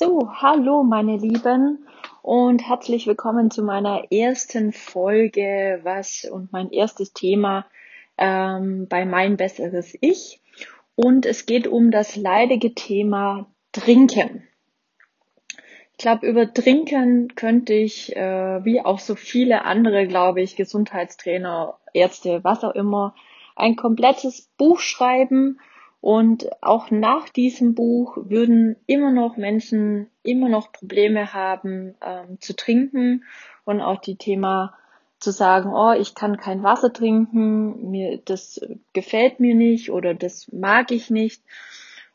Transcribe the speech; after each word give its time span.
So, 0.00 0.30
hallo 0.32 0.84
meine 0.84 1.16
Lieben 1.16 1.84
und 2.22 2.68
herzlich 2.68 3.08
willkommen 3.08 3.50
zu 3.50 3.64
meiner 3.64 4.12
ersten 4.12 4.72
Folge, 4.72 5.80
was 5.82 6.24
und 6.24 6.52
mein 6.52 6.70
erstes 6.70 7.12
Thema 7.12 7.66
ähm, 8.16 8.86
bei 8.88 9.04
mein 9.04 9.36
besseres 9.36 9.98
Ich. 10.00 10.40
Und 10.94 11.26
es 11.26 11.46
geht 11.46 11.66
um 11.66 11.90
das 11.90 12.14
leidige 12.14 12.74
Thema 12.74 13.46
Trinken. 13.72 14.46
Ich 15.90 15.98
glaube, 15.98 16.28
über 16.28 16.54
Trinken 16.54 17.34
könnte 17.34 17.72
ich, 17.72 18.14
äh, 18.14 18.64
wie 18.64 18.80
auch 18.80 19.00
so 19.00 19.16
viele 19.16 19.64
andere, 19.64 20.06
glaube 20.06 20.42
ich, 20.42 20.54
Gesundheitstrainer, 20.54 21.76
Ärzte, 21.92 22.44
was 22.44 22.62
auch 22.62 22.76
immer, 22.76 23.16
ein 23.56 23.74
komplettes 23.74 24.48
Buch 24.58 24.78
schreiben 24.78 25.58
und 26.00 26.62
auch 26.62 26.90
nach 26.90 27.28
diesem 27.28 27.74
Buch 27.74 28.16
würden 28.16 28.76
immer 28.86 29.10
noch 29.10 29.36
Menschen 29.36 30.08
immer 30.22 30.48
noch 30.48 30.72
Probleme 30.72 31.32
haben 31.32 31.94
ähm, 32.00 32.40
zu 32.40 32.54
trinken 32.54 33.24
und 33.64 33.80
auch 33.80 34.00
die 34.00 34.16
Thema 34.16 34.74
zu 35.18 35.32
sagen, 35.32 35.72
oh, 35.74 35.92
ich 35.92 36.14
kann 36.14 36.36
kein 36.36 36.62
Wasser 36.62 36.92
trinken, 36.92 37.90
mir 37.90 38.18
das 38.24 38.60
gefällt 38.92 39.40
mir 39.40 39.54
nicht 39.54 39.90
oder 39.90 40.14
das 40.14 40.52
mag 40.52 40.92
ich 40.92 41.10
nicht. 41.10 41.42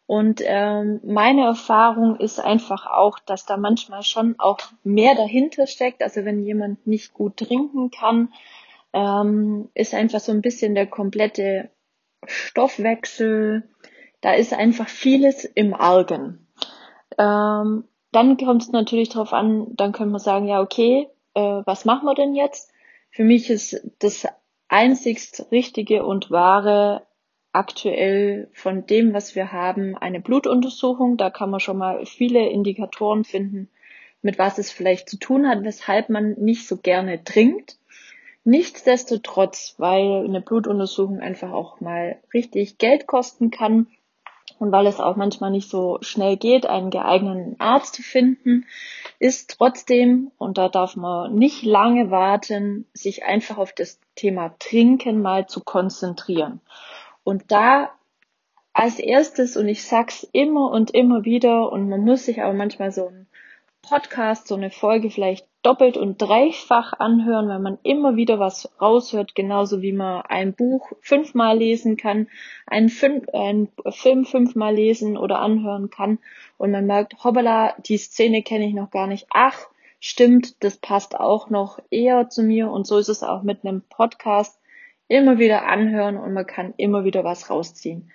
Und 0.06 0.42
ähm, 0.46 1.00
meine 1.04 1.46
Erfahrung 1.46 2.18
ist 2.18 2.40
einfach 2.40 2.86
auch, 2.86 3.20
dass 3.20 3.46
da 3.46 3.58
manchmal 3.58 4.04
schon 4.04 4.36
auch 4.38 4.60
mehr 4.84 5.16
dahinter 5.16 5.68
steckt. 5.68 6.02
Also 6.02 6.26
wenn 6.26 6.44
jemand 6.46 6.86
nicht 6.88 7.14
gut 7.14 7.38
trinken 7.38 7.90
kann, 7.90 8.30
ähm, 8.94 9.70
ist 9.74 9.94
einfach 9.94 10.20
so 10.20 10.32
ein 10.32 10.42
bisschen 10.42 10.76
der 10.76 10.88
komplette 10.88 11.70
Stoffwechsel, 12.28 13.70
da 14.22 14.34
ist 14.34 14.54
einfach 14.54 14.88
vieles 14.88 15.44
im 15.46 15.74
Argen. 15.74 16.48
Ähm, 17.18 17.86
dann 18.12 18.38
kommt 18.38 18.62
es 18.62 18.72
natürlich 18.72 19.10
darauf 19.10 19.34
an, 19.34 19.76
dann 19.76 19.92
können 19.92 20.12
wir 20.12 20.20
sagen, 20.20 20.48
ja, 20.48 20.62
okay, 20.62 21.08
äh, 21.34 21.62
was 21.66 21.86
machen 21.86 22.06
wir 22.06 22.16
denn 22.16 22.36
jetzt? 22.36 22.72
Für 23.10 23.24
mich 23.24 23.50
ist 23.50 23.82
das 24.00 24.28
einzigst 24.68 25.48
Richtige 25.52 26.06
und 26.06 26.32
Wahre 26.32 27.06
aktuell 27.52 28.50
von 28.54 28.86
dem, 28.86 29.14
was 29.14 29.36
wir 29.36 29.52
haben, 29.52 29.96
eine 29.96 30.20
Blutuntersuchung. 30.20 31.18
Da 31.18 31.30
kann 31.30 31.50
man 31.50 31.60
schon 31.60 31.78
mal 31.78 32.06
viele 32.06 32.50
Indikatoren 32.50 33.24
finden, 33.24 33.70
mit 34.22 34.40
was 34.40 34.58
es 34.58 34.72
vielleicht 34.72 35.10
zu 35.10 35.18
tun 35.18 35.48
hat, 35.48 35.64
weshalb 35.64 36.10
man 36.10 36.32
nicht 36.34 36.68
so 36.68 36.78
gerne 36.78 37.24
trinkt. 37.24 37.78
Nichtsdestotrotz, 38.46 39.76
weil 39.78 40.26
eine 40.26 40.42
Blutuntersuchung 40.42 41.20
einfach 41.20 41.52
auch 41.52 41.80
mal 41.80 42.20
richtig 42.34 42.78
Geld 42.78 43.08
kosten 43.08 43.52
kann 43.52 43.88
und 44.60 44.72
weil 44.72 44.88
es 44.88 45.00
auch 45.00 45.16
manchmal 45.16 45.52
nicht 45.52 45.70
so 45.70 45.98
schnell 46.02 46.38
geht, 46.38 46.66
einen 46.66 46.90
geeigneten 46.90 47.56
Arzt 47.60 47.96
zu 47.96 48.02
finden, 48.02 48.66
ist 49.20 49.58
trotzdem, 49.58 50.32
und 50.38 50.58
da 50.58 50.70
darf 50.70 50.96
man 50.96 51.36
nicht 51.36 51.64
lange 51.64 52.12
warten, 52.12 52.86
sich 52.94 53.24
einfach 53.24 53.58
auf 53.58 53.74
das 53.74 54.00
Thema 54.16 54.56
Trinken 54.60 55.22
mal 55.22 55.48
zu 55.48 55.64
konzentrieren. 55.64 56.60
Und 57.24 57.52
da 57.52 57.92
als 58.74 59.00
erstes, 59.00 59.56
und 59.56 59.68
ich 59.68 59.84
sag's 59.84 60.28
immer 60.32 60.72
und 60.72 60.92
immer 60.92 61.24
wieder, 61.26 61.72
und 61.72 61.90
man 61.90 62.02
muss 62.02 62.26
sich 62.26 62.42
aber 62.42 62.54
manchmal 62.54 62.92
so 62.92 63.08
ein 63.08 63.28
Podcast, 63.82 64.48
so 64.48 64.56
eine 64.56 64.72
Folge 64.72 65.10
vielleicht 65.10 65.48
doppelt 65.64 65.98
und 65.98 66.22
dreifach 66.22 66.94
anhören, 67.00 67.48
weil 67.48 67.60
man 67.60 67.80
immer 67.84 68.16
wieder 68.16 68.38
was 68.38 68.70
raushört, 68.80 69.34
genauso 69.34 69.82
wie 69.82 69.94
man 69.94 70.22
ein 70.24 70.54
Buch 70.54 70.92
fünfmal 71.02 71.58
lesen 71.58 71.98
kann, 71.98 72.28
einen, 72.68 72.90
fünf, 72.90 73.28
einen 73.30 73.70
Film 73.90 74.26
fünfmal 74.26 74.76
lesen 74.76 75.18
oder 75.18 75.40
anhören 75.40 75.90
kann 75.90 76.20
und 76.58 76.72
man 76.72 76.86
merkt, 76.86 77.24
hoppala, 77.24 77.76
die 77.80 77.98
Szene 77.98 78.44
kenne 78.44 78.68
ich 78.68 78.74
noch 78.74 78.92
gar 78.92 79.08
nicht. 79.08 79.28
Ach, 79.32 79.58
stimmt, 80.00 80.64
das 80.64 80.78
passt 80.78 81.18
auch 81.18 81.50
noch 81.50 81.80
eher 81.90 82.30
zu 82.30 82.44
mir 82.44 82.70
und 82.70 82.86
so 82.86 82.98
ist 82.98 83.10
es 83.10 83.24
auch 83.24 83.42
mit 83.42 83.64
einem 83.64 83.82
Podcast. 83.82 84.60
Immer 85.08 85.38
wieder 85.40 85.66
anhören 85.66 86.18
und 86.18 86.34
man 86.34 86.46
kann 86.46 86.74
immer 86.78 87.04
wieder 87.06 87.24
was 87.24 87.50
rausziehen. 87.50 88.12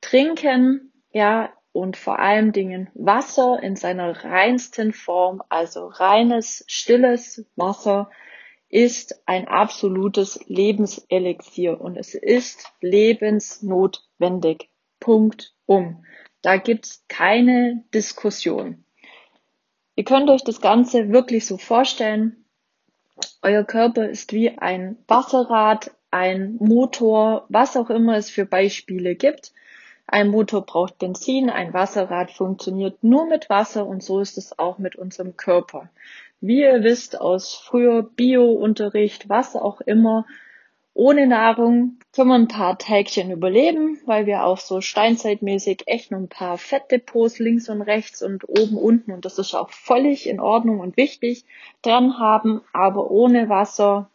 Trinken, 0.00 0.92
ja, 1.12 1.50
und 1.76 1.98
vor 1.98 2.18
allen 2.18 2.52
Dingen 2.52 2.88
Wasser 2.94 3.62
in 3.62 3.76
seiner 3.76 4.24
reinsten 4.24 4.94
Form, 4.94 5.42
also 5.50 5.88
reines, 5.88 6.64
stilles 6.66 7.44
Wasser, 7.54 8.10
ist 8.70 9.22
ein 9.26 9.46
absolutes 9.46 10.40
Lebenselixier 10.46 11.78
und 11.78 11.98
es 11.98 12.14
ist 12.14 12.72
lebensnotwendig. 12.80 14.70
Punkt 15.00 15.54
um. 15.66 16.02
Da 16.40 16.56
gibt's 16.56 17.04
keine 17.08 17.84
Diskussion. 17.92 18.86
Ihr 19.96 20.04
könnt 20.04 20.30
euch 20.30 20.44
das 20.44 20.62
Ganze 20.62 21.12
wirklich 21.12 21.44
so 21.44 21.58
vorstellen. 21.58 22.46
Euer 23.42 23.64
Körper 23.64 24.08
ist 24.08 24.32
wie 24.32 24.48
ein 24.56 24.96
Wasserrad, 25.08 25.90
ein 26.10 26.56
Motor, 26.58 27.44
was 27.50 27.76
auch 27.76 27.90
immer 27.90 28.16
es 28.16 28.30
für 28.30 28.46
Beispiele 28.46 29.14
gibt. 29.14 29.52
Ein 30.08 30.28
Motor 30.28 30.62
braucht 30.62 30.98
Benzin, 30.98 31.50
ein 31.50 31.72
Wasserrad 31.72 32.30
funktioniert 32.30 33.02
nur 33.02 33.26
mit 33.26 33.50
Wasser 33.50 33.86
und 33.86 34.02
so 34.02 34.20
ist 34.20 34.38
es 34.38 34.58
auch 34.58 34.78
mit 34.78 34.94
unserem 34.96 35.36
Körper. 35.36 35.88
Wie 36.40 36.60
ihr 36.60 36.84
wisst 36.84 37.20
aus 37.20 37.54
früher 37.54 38.02
Bio-Unterricht, 38.02 39.28
was 39.28 39.56
auch 39.56 39.80
immer, 39.80 40.24
ohne 40.94 41.26
Nahrung 41.26 41.98
können 42.14 42.28
wir 42.28 42.36
ein 42.36 42.48
paar 42.48 42.78
Tägchen 42.78 43.30
überleben, 43.30 43.98
weil 44.06 44.26
wir 44.26 44.44
auch 44.44 44.58
so 44.58 44.80
steinzeitmäßig 44.80 45.82
echt 45.86 46.10
nur 46.10 46.20
ein 46.20 46.28
paar 46.28 46.56
Fettdepots 46.56 47.38
links 47.38 47.68
und 47.68 47.82
rechts 47.82 48.22
und 48.22 48.48
oben, 48.48 48.76
unten 48.78 49.12
und 49.12 49.24
das 49.24 49.38
ist 49.38 49.54
auch 49.54 49.70
völlig 49.70 50.26
in 50.28 50.40
Ordnung 50.40 50.80
und 50.80 50.96
wichtig 50.96 51.44
dran 51.82 52.18
haben, 52.18 52.62
aber 52.72 53.10
ohne 53.10 53.48
Wasser, 53.48 54.08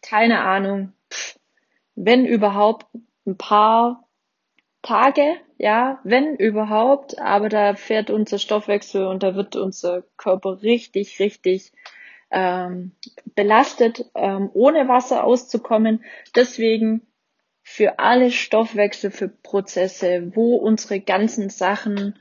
keine 0.00 0.40
Ahnung, 0.40 0.92
pff, 1.10 1.38
wenn 1.94 2.24
überhaupt 2.24 2.86
ein 3.26 3.36
paar 3.36 4.07
Tage, 4.82 5.36
ja, 5.58 6.00
wenn 6.04 6.36
überhaupt, 6.36 7.18
aber 7.18 7.48
da 7.48 7.74
fährt 7.74 8.10
unser 8.10 8.38
Stoffwechsel 8.38 9.06
und 9.06 9.22
da 9.22 9.34
wird 9.34 9.56
unser 9.56 10.04
Körper 10.16 10.62
richtig, 10.62 11.18
richtig 11.18 11.72
ähm, 12.30 12.92
belastet, 13.34 14.04
ähm, 14.14 14.50
ohne 14.54 14.88
Wasser 14.88 15.24
auszukommen. 15.24 16.04
Deswegen 16.36 17.02
für 17.62 17.98
alle 17.98 18.30
Stoffwechsel, 18.30 19.10
für 19.10 19.28
Prozesse, 19.28 20.30
wo 20.34 20.56
unsere 20.56 21.00
ganzen 21.00 21.50
Sachen, 21.50 22.18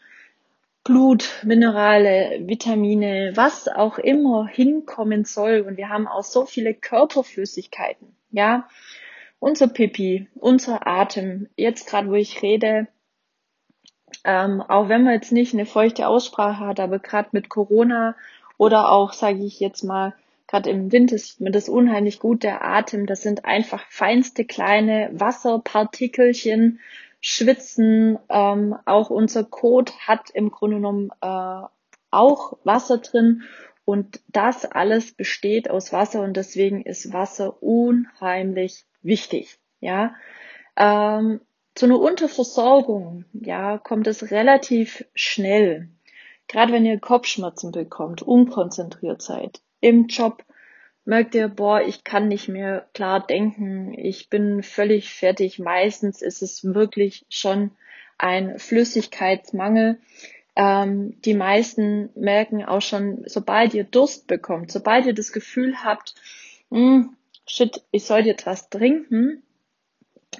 Blut, 0.83 1.43
Minerale, 1.43 2.39
Vitamine, 2.47 3.33
was 3.35 3.67
auch 3.67 3.97
immer 3.97 4.47
hinkommen 4.47 5.25
soll. 5.25 5.61
Und 5.61 5.77
wir 5.77 5.89
haben 5.89 6.07
auch 6.07 6.23
so 6.23 6.45
viele 6.45 6.73
Körperflüssigkeiten, 6.73 8.15
ja 8.31 8.67
unser 9.39 9.67
Pipi, 9.67 10.27
unser 10.35 10.87
Atem, 10.87 11.49
jetzt 11.55 11.87
gerade 11.87 12.09
wo 12.09 12.15
ich 12.15 12.41
rede, 12.41 12.87
ähm, 14.23 14.61
auch 14.61 14.89
wenn 14.89 15.03
man 15.03 15.13
jetzt 15.13 15.31
nicht 15.31 15.53
eine 15.53 15.65
feuchte 15.65 16.07
Aussprache 16.07 16.65
hat, 16.65 16.79
aber 16.79 16.99
gerade 16.99 17.29
mit 17.31 17.49
Corona 17.49 18.15
oder 18.57 18.91
auch, 18.91 19.13
sage 19.13 19.43
ich 19.43 19.59
jetzt 19.59 19.83
mal, 19.83 20.13
gerade 20.47 20.69
im 20.69 20.91
Winter 20.91 21.17
sieht 21.17 21.41
man 21.41 21.51
das 21.51 21.69
unheimlich 21.69 22.19
gut, 22.19 22.43
der 22.43 22.63
Atem, 22.63 23.05
das 23.05 23.21
sind 23.21 23.45
einfach 23.45 23.85
feinste 23.89 24.45
kleine 24.45 25.09
Wasserpartikelchen, 25.13 26.79
Schwitzen, 27.19 28.19
ähm, 28.29 28.75
auch 28.85 29.09
unser 29.09 29.43
Kot 29.43 29.97
hat 30.07 30.29
im 30.29 30.51
Grunde 30.51 30.77
genommen 30.77 31.09
äh, 31.21 31.61
auch 32.11 32.57
Wasser 32.63 32.99
drin. 32.99 33.43
Und 33.85 34.19
das 34.27 34.65
alles 34.65 35.13
besteht 35.13 35.69
aus 35.69 35.93
Wasser 35.93 36.21
und 36.21 36.35
deswegen 36.35 36.81
ist 36.81 37.13
Wasser 37.13 37.61
unheimlich 37.63 38.85
wichtig. 39.07 39.57
Ja, 39.79 40.15
ähm, 40.75 41.41
zu 41.75 41.85
einer 41.85 41.99
Unterversorgung, 41.99 43.25
ja, 43.33 43.77
kommt 43.77 44.07
es 44.07 44.31
relativ 44.31 45.05
schnell. 45.13 45.89
Gerade 46.47 46.73
wenn 46.73 46.85
ihr 46.85 46.99
Kopfschmerzen 46.99 47.71
bekommt, 47.71 48.21
unkonzentriert 48.21 49.21
seid, 49.21 49.61
im 49.79 50.07
Job, 50.07 50.43
merkt 51.05 51.35
ihr, 51.35 51.47
boah, 51.47 51.81
ich 51.81 52.03
kann 52.03 52.27
nicht 52.27 52.47
mehr 52.47 52.87
klar 52.93 53.25
denken, 53.25 53.93
ich 53.93 54.29
bin 54.29 54.63
völlig 54.63 55.13
fertig. 55.13 55.59
Meistens 55.59 56.21
ist 56.21 56.41
es 56.41 56.63
wirklich 56.63 57.25
schon 57.29 57.71
ein 58.17 58.57
Flüssigkeitsmangel. 58.57 59.99
Ähm, 60.55 61.21
die 61.21 61.33
meisten 61.33 62.09
merken 62.15 62.65
auch 62.65 62.81
schon, 62.81 63.23
sobald 63.25 63.73
ihr 63.73 63.83
Durst 63.83 64.27
bekommt, 64.27 64.71
sobald 64.71 65.05
ihr 65.05 65.13
das 65.13 65.31
Gefühl 65.31 65.83
habt, 65.83 66.15
mh, 66.71 66.79
hm, 66.79 67.16
shit, 67.47 67.81
ich 67.91 68.05
sollte 68.05 68.29
jetzt 68.29 68.45
was 68.45 68.69
trinken, 68.69 69.43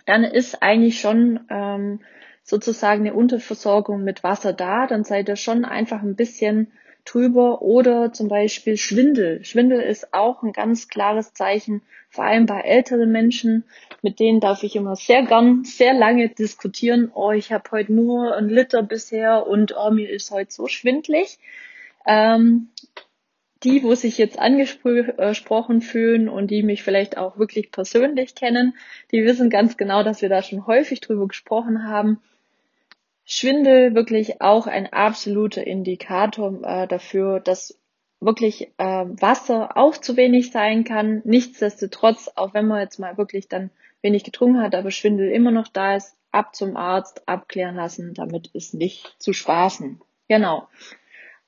dann 0.06 0.24
ist 0.24 0.62
eigentlich 0.62 1.00
schon 1.00 1.40
ähm, 1.50 2.02
sozusagen 2.44 3.02
eine 3.02 3.14
Unterversorgung 3.14 4.04
mit 4.04 4.24
Wasser 4.24 4.54
da. 4.54 4.88
Dann 4.88 5.04
seid 5.04 5.28
ihr 5.30 5.36
schon 5.36 5.66
einfach 5.66 6.02
ein 6.02 6.16
bisschen 6.16 6.72
drüber 7.06 7.62
oder 7.62 8.12
zum 8.12 8.28
Beispiel 8.28 8.78
Schwindel. 8.78 9.44
Schwindel 9.44 9.82
ist 9.82 10.14
auch 10.14 10.44
ein 10.44 10.52
ganz 10.52 10.90
klares 10.90 11.34
Zeichen, 11.34 11.82
vor 12.10 12.26
allem 12.26 12.46
bei 12.46 12.62
älteren 12.62 13.12
Menschen. 13.12 13.64
Mit 14.02 14.20
denen 14.20 14.40
darf 14.40 14.64
ich 14.64 14.76
immer 14.76 14.96
sehr 14.96 15.24
gern, 15.24 15.64
sehr 15.64 15.94
lange 15.94 16.30
diskutieren. 16.30 17.12
Oh, 17.14 17.32
ich 17.32 17.52
habe 17.52 17.70
heute 17.72 17.94
nur 17.94 18.36
ein 18.36 18.50
Liter 18.50 18.84
bisher 18.84 19.48
und 19.48 19.76
oh, 19.78 19.90
mir 19.92 20.10
ist 20.10 20.32
heute 20.32 20.52
so 20.52 20.68
schwindlig. 20.68 21.40
Ähm, 22.06 22.70
die, 23.64 23.84
wo 23.84 23.96
sich 23.96 24.18
jetzt 24.18 24.40
angesprochen 24.40 25.82
fühlen 25.82 26.30
und 26.30 26.52
die 26.52 26.64
mich 26.64 26.84
vielleicht 26.84 27.18
auch 27.18 27.38
wirklich 27.38 27.72
persönlich 27.72 28.36
kennen, 28.36 28.76
die 29.12 29.24
wissen 29.24 29.50
ganz 29.50 29.78
genau, 29.78 30.04
dass 30.04 30.22
wir 30.22 30.30
da 30.30 30.42
schon 30.42 30.68
häufig 30.68 31.02
drüber 31.02 31.28
gesprochen 31.28 31.88
haben. 31.88 32.22
Schwindel 33.26 33.94
wirklich 33.94 34.42
auch 34.42 34.68
ein 34.68 34.92
absoluter 34.94 35.66
Indikator 35.66 36.62
äh, 36.64 36.88
dafür, 36.88 37.40
dass 37.40 37.78
wirklich 38.20 38.72
äh, 38.78 39.06
Wasser 39.06 39.76
auch 39.76 39.98
zu 39.98 40.16
wenig 40.18 40.52
sein 40.52 40.84
kann. 40.84 41.22
Nichtsdestotrotz, 41.26 42.32
auch 42.36 42.54
wenn 42.54 42.68
man 42.68 42.80
jetzt 42.80 43.00
mal 43.00 43.18
wirklich 43.18 43.48
dann 43.48 43.70
wenig 44.02 44.24
getrunken 44.24 44.62
hat, 44.62 44.76
aber 44.76 44.92
Schwindel 44.92 45.30
immer 45.30 45.52
noch 45.52 45.68
da 45.68 45.96
ist, 45.96 46.16
ab 46.32 46.56
zum 46.56 46.78
Arzt, 46.78 47.28
abklären 47.28 47.76
lassen, 47.76 48.14
damit 48.14 48.48
ist 48.54 48.74
nicht 48.74 49.16
zu 49.20 49.34
spaßen. 49.34 50.02
Genau. 50.28 50.68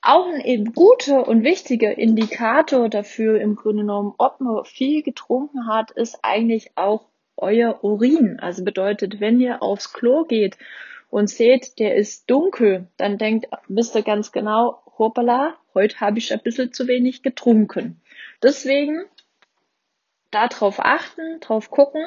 Auch 0.02 0.26
ein 0.26 0.40
eben 0.40 0.72
guter 0.72 1.28
und 1.28 1.44
wichtiger 1.44 1.98
Indikator 1.98 2.88
dafür 2.88 3.40
im 3.40 3.54
Grunde 3.54 3.82
genommen, 3.82 4.14
ob 4.16 4.40
man 4.40 4.64
viel 4.64 5.02
getrunken 5.02 5.66
hat, 5.66 5.90
ist 5.90 6.20
eigentlich 6.22 6.72
auch 6.76 7.06
euer 7.36 7.84
Urin. 7.84 8.38
Also 8.40 8.64
bedeutet, 8.64 9.20
wenn 9.20 9.40
ihr 9.40 9.62
aufs 9.62 9.92
Klo 9.92 10.24
geht 10.24 10.56
und 11.10 11.28
seht, 11.28 11.78
der 11.78 11.96
ist 11.96 12.30
dunkel, 12.30 12.88
dann 12.96 13.18
denkt, 13.18 13.46
wisst 13.68 13.94
ihr 13.94 14.02
ganz 14.02 14.32
genau, 14.32 14.82
hoppala, 14.98 15.56
heute 15.74 16.00
habe 16.00 16.18
ich 16.18 16.32
ein 16.32 16.40
bisschen 16.40 16.72
zu 16.72 16.86
wenig 16.86 17.22
getrunken. 17.22 18.00
Deswegen 18.42 19.04
darauf 20.30 20.78
achten, 20.78 21.40
drauf 21.40 21.70
gucken, 21.70 22.04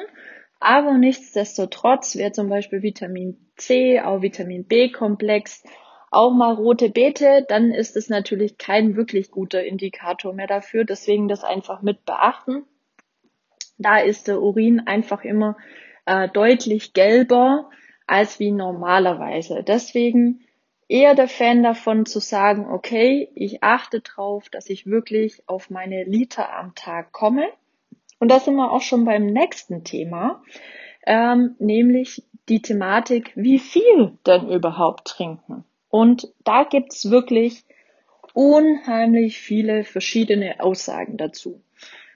aber 0.58 0.94
nichtsdestotrotz 0.94 2.16
wäre 2.16 2.32
zum 2.32 2.48
Beispiel 2.48 2.82
Vitamin 2.82 3.50
C, 3.56 4.00
auch 4.00 4.22
Vitamin 4.22 4.64
B-Komplex, 4.64 5.62
auch 6.14 6.32
mal 6.32 6.54
rote 6.54 6.90
Beete, 6.90 7.44
dann 7.48 7.72
ist 7.72 7.96
es 7.96 8.08
natürlich 8.08 8.58
kein 8.58 8.96
wirklich 8.96 9.30
guter 9.30 9.64
Indikator 9.64 10.32
mehr 10.32 10.46
dafür. 10.46 10.84
Deswegen 10.84 11.28
das 11.28 11.44
einfach 11.44 11.82
mit 11.82 12.04
beachten. 12.04 12.64
Da 13.78 13.98
ist 13.98 14.28
der 14.28 14.40
Urin 14.40 14.86
einfach 14.86 15.24
immer 15.24 15.56
äh, 16.06 16.28
deutlich 16.28 16.92
gelber 16.92 17.70
als 18.06 18.38
wie 18.38 18.50
normalerweise. 18.50 19.62
Deswegen 19.66 20.44
eher 20.88 21.14
der 21.14 21.28
Fan 21.28 21.62
davon 21.62 22.06
zu 22.06 22.20
sagen, 22.20 22.66
okay, 22.70 23.30
ich 23.34 23.62
achte 23.62 24.00
drauf, 24.00 24.48
dass 24.48 24.68
ich 24.68 24.86
wirklich 24.86 25.42
auf 25.48 25.70
meine 25.70 26.04
Liter 26.04 26.54
am 26.56 26.74
Tag 26.74 27.12
komme. 27.12 27.48
Und 28.18 28.30
da 28.30 28.40
sind 28.40 28.54
wir 28.54 28.72
auch 28.72 28.82
schon 28.82 29.04
beim 29.04 29.26
nächsten 29.26 29.84
Thema, 29.84 30.42
ähm, 31.06 31.56
nämlich 31.58 32.22
die 32.48 32.62
Thematik, 32.62 33.32
wie 33.34 33.58
viel 33.58 34.18
denn 34.26 34.48
überhaupt 34.50 35.06
trinken. 35.06 35.64
Und 35.94 36.32
da 36.42 36.64
gibt's 36.64 37.08
wirklich 37.08 37.62
unheimlich 38.32 39.38
viele 39.38 39.84
verschiedene 39.84 40.58
Aussagen 40.58 41.16
dazu. 41.18 41.62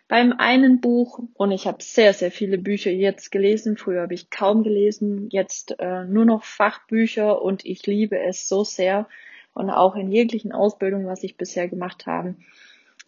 Beim 0.09 0.33
einen 0.33 0.81
Buch, 0.81 1.21
und 1.35 1.53
ich 1.53 1.69
habe 1.69 1.81
sehr, 1.81 2.13
sehr 2.13 2.33
viele 2.33 2.59
Bücher 2.59 2.91
jetzt 2.91 3.31
gelesen, 3.31 3.77
früher 3.77 4.03
habe 4.03 4.15
ich 4.15 4.31
kaum 4.31 4.65
gelesen, 4.65 5.29
jetzt 5.31 5.79
äh, 5.79 6.03
nur 6.07 6.25
noch 6.25 6.43
Fachbücher 6.43 7.41
und 7.41 7.65
ich 7.65 7.87
liebe 7.87 8.19
es 8.19 8.49
so 8.49 8.65
sehr 8.65 9.07
und 9.55 9.71
auch 9.71 9.95
in 9.95 10.11
jeglichen 10.11 10.51
Ausbildungen, 10.51 11.07
was 11.07 11.23
ich 11.23 11.37
bisher 11.37 11.69
gemacht 11.69 12.07
habe. 12.07 12.35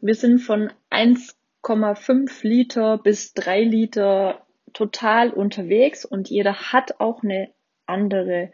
Wir 0.01 0.15
sind 0.15 0.39
von 0.39 0.71
1,5 0.93 2.47
Liter 2.47 2.97
bis 2.97 3.35
3 3.35 3.65
Liter 3.65 4.47
total 4.73 5.31
unterwegs 5.31 6.05
und 6.05 6.31
jeder 6.31 6.73
hat 6.73 7.01
auch 7.01 7.25
eine 7.25 7.51
andere 7.87 8.53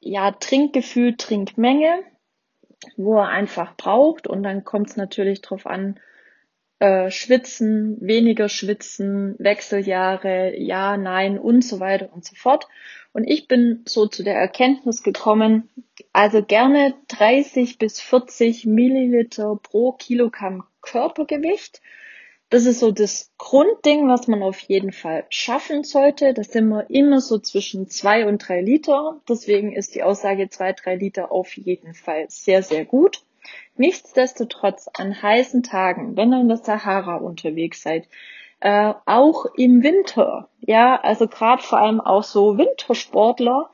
ja, 0.00 0.32
Trinkgefühl, 0.32 1.16
Trinkmenge, 1.16 2.02
wo 2.96 3.16
er 3.16 3.28
einfach 3.28 3.76
braucht. 3.76 4.26
Und 4.26 4.42
dann 4.42 4.64
kommt 4.64 4.90
es 4.90 4.96
natürlich 4.96 5.40
drauf 5.42 5.66
an, 5.66 5.98
äh, 6.80 7.10
schwitzen, 7.10 7.96
weniger 8.00 8.48
schwitzen, 8.48 9.34
Wechseljahre, 9.38 10.56
ja, 10.56 10.96
nein 10.96 11.38
und 11.38 11.62
so 11.64 11.80
weiter 11.80 12.12
und 12.12 12.24
so 12.24 12.36
fort. 12.36 12.68
Und 13.12 13.24
ich 13.24 13.48
bin 13.48 13.82
so 13.86 14.06
zu 14.06 14.22
der 14.22 14.36
Erkenntnis 14.36 15.02
gekommen, 15.02 15.68
also 16.12 16.42
gerne 16.42 16.94
30 17.08 17.78
bis 17.78 18.00
40 18.00 18.66
Milliliter 18.66 19.58
pro 19.60 19.92
Kilogramm 19.92 20.64
Körpergewicht 20.82 21.80
das 22.50 22.64
ist 22.64 22.80
so 22.80 22.92
das 22.92 23.30
Grundding, 23.36 24.08
was 24.08 24.26
man 24.26 24.42
auf 24.42 24.58
jeden 24.60 24.92
Fall 24.92 25.26
schaffen 25.28 25.84
sollte. 25.84 26.32
Das 26.32 26.48
sind 26.48 26.68
wir 26.68 26.88
immer 26.88 27.20
so 27.20 27.38
zwischen 27.38 27.88
zwei 27.88 28.26
und 28.26 28.48
drei 28.48 28.62
Liter. 28.62 29.20
Deswegen 29.28 29.72
ist 29.72 29.94
die 29.94 30.02
Aussage 30.02 30.48
zwei, 30.48 30.72
drei 30.72 30.96
Liter 30.96 31.30
auf 31.30 31.56
jeden 31.56 31.94
Fall 31.94 32.26
sehr, 32.28 32.62
sehr 32.62 32.86
gut. 32.86 33.22
Nichtsdestotrotz 33.76 34.88
an 34.94 35.22
heißen 35.22 35.62
Tagen, 35.62 36.16
wenn 36.16 36.32
ihr 36.32 36.40
in 36.40 36.48
der 36.48 36.56
Sahara 36.56 37.16
unterwegs 37.16 37.82
seid, 37.82 38.08
äh, 38.60 38.92
auch 39.06 39.46
im 39.56 39.82
Winter, 39.82 40.48
ja, 40.60 41.00
also 41.00 41.28
gerade 41.28 41.62
vor 41.62 41.78
allem 41.78 42.00
auch 42.00 42.24
so 42.24 42.58
Wintersportler, 42.58 43.70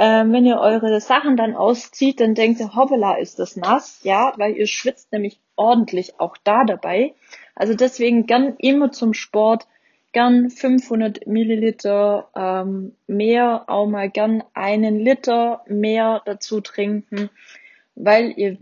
äh, 0.00 0.24
wenn 0.26 0.46
ihr 0.46 0.58
eure 0.58 0.98
Sachen 0.98 1.36
dann 1.36 1.54
auszieht, 1.54 2.20
dann 2.20 2.34
denkt 2.34 2.58
ihr, 2.58 2.74
hoppala, 2.74 3.18
ist 3.18 3.38
das 3.38 3.56
nass, 3.56 4.00
ja, 4.02 4.32
weil 4.38 4.56
ihr 4.56 4.66
schwitzt 4.66 5.12
nämlich 5.12 5.38
ordentlich 5.56 6.18
auch 6.18 6.38
da 6.42 6.64
dabei. 6.64 7.12
Also 7.54 7.74
deswegen 7.74 8.24
gern 8.24 8.56
immer 8.56 8.92
zum 8.92 9.12
Sport, 9.12 9.66
gern 10.12 10.48
500 10.48 11.26
Milliliter 11.26 12.30
ähm, 12.34 12.96
mehr, 13.06 13.64
auch 13.68 13.86
mal 13.86 14.08
gern 14.08 14.42
einen 14.54 14.98
Liter 14.98 15.64
mehr 15.68 16.22
dazu 16.24 16.62
trinken, 16.62 17.28
weil 17.94 18.32
ihr, 18.38 18.56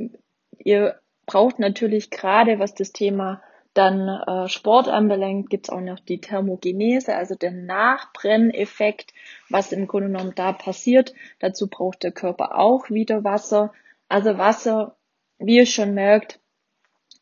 ihr 0.58 0.98
braucht 1.24 1.60
natürlich 1.60 2.10
gerade, 2.10 2.58
was 2.58 2.74
das 2.74 2.90
Thema 2.90 3.42
dann 3.74 4.08
äh, 4.08 4.48
Sport 4.48 4.88
anbelangt, 4.88 5.50
gibt's 5.50 5.70
auch 5.70 5.80
noch 5.80 6.00
die 6.00 6.20
Thermogenese, 6.20 7.14
also 7.14 7.34
der 7.34 7.52
Nachbrenneffekt, 7.52 9.12
was 9.48 9.72
im 9.72 9.86
Grunde 9.86 10.08
genommen 10.08 10.32
da 10.34 10.52
passiert. 10.52 11.14
Dazu 11.38 11.68
braucht 11.68 12.02
der 12.02 12.12
Körper 12.12 12.58
auch 12.58 12.90
wieder 12.90 13.24
Wasser. 13.24 13.72
Also 14.08 14.38
Wasser, 14.38 14.96
wie 15.38 15.56
ihr 15.56 15.66
schon 15.66 15.94
merkt, 15.94 16.40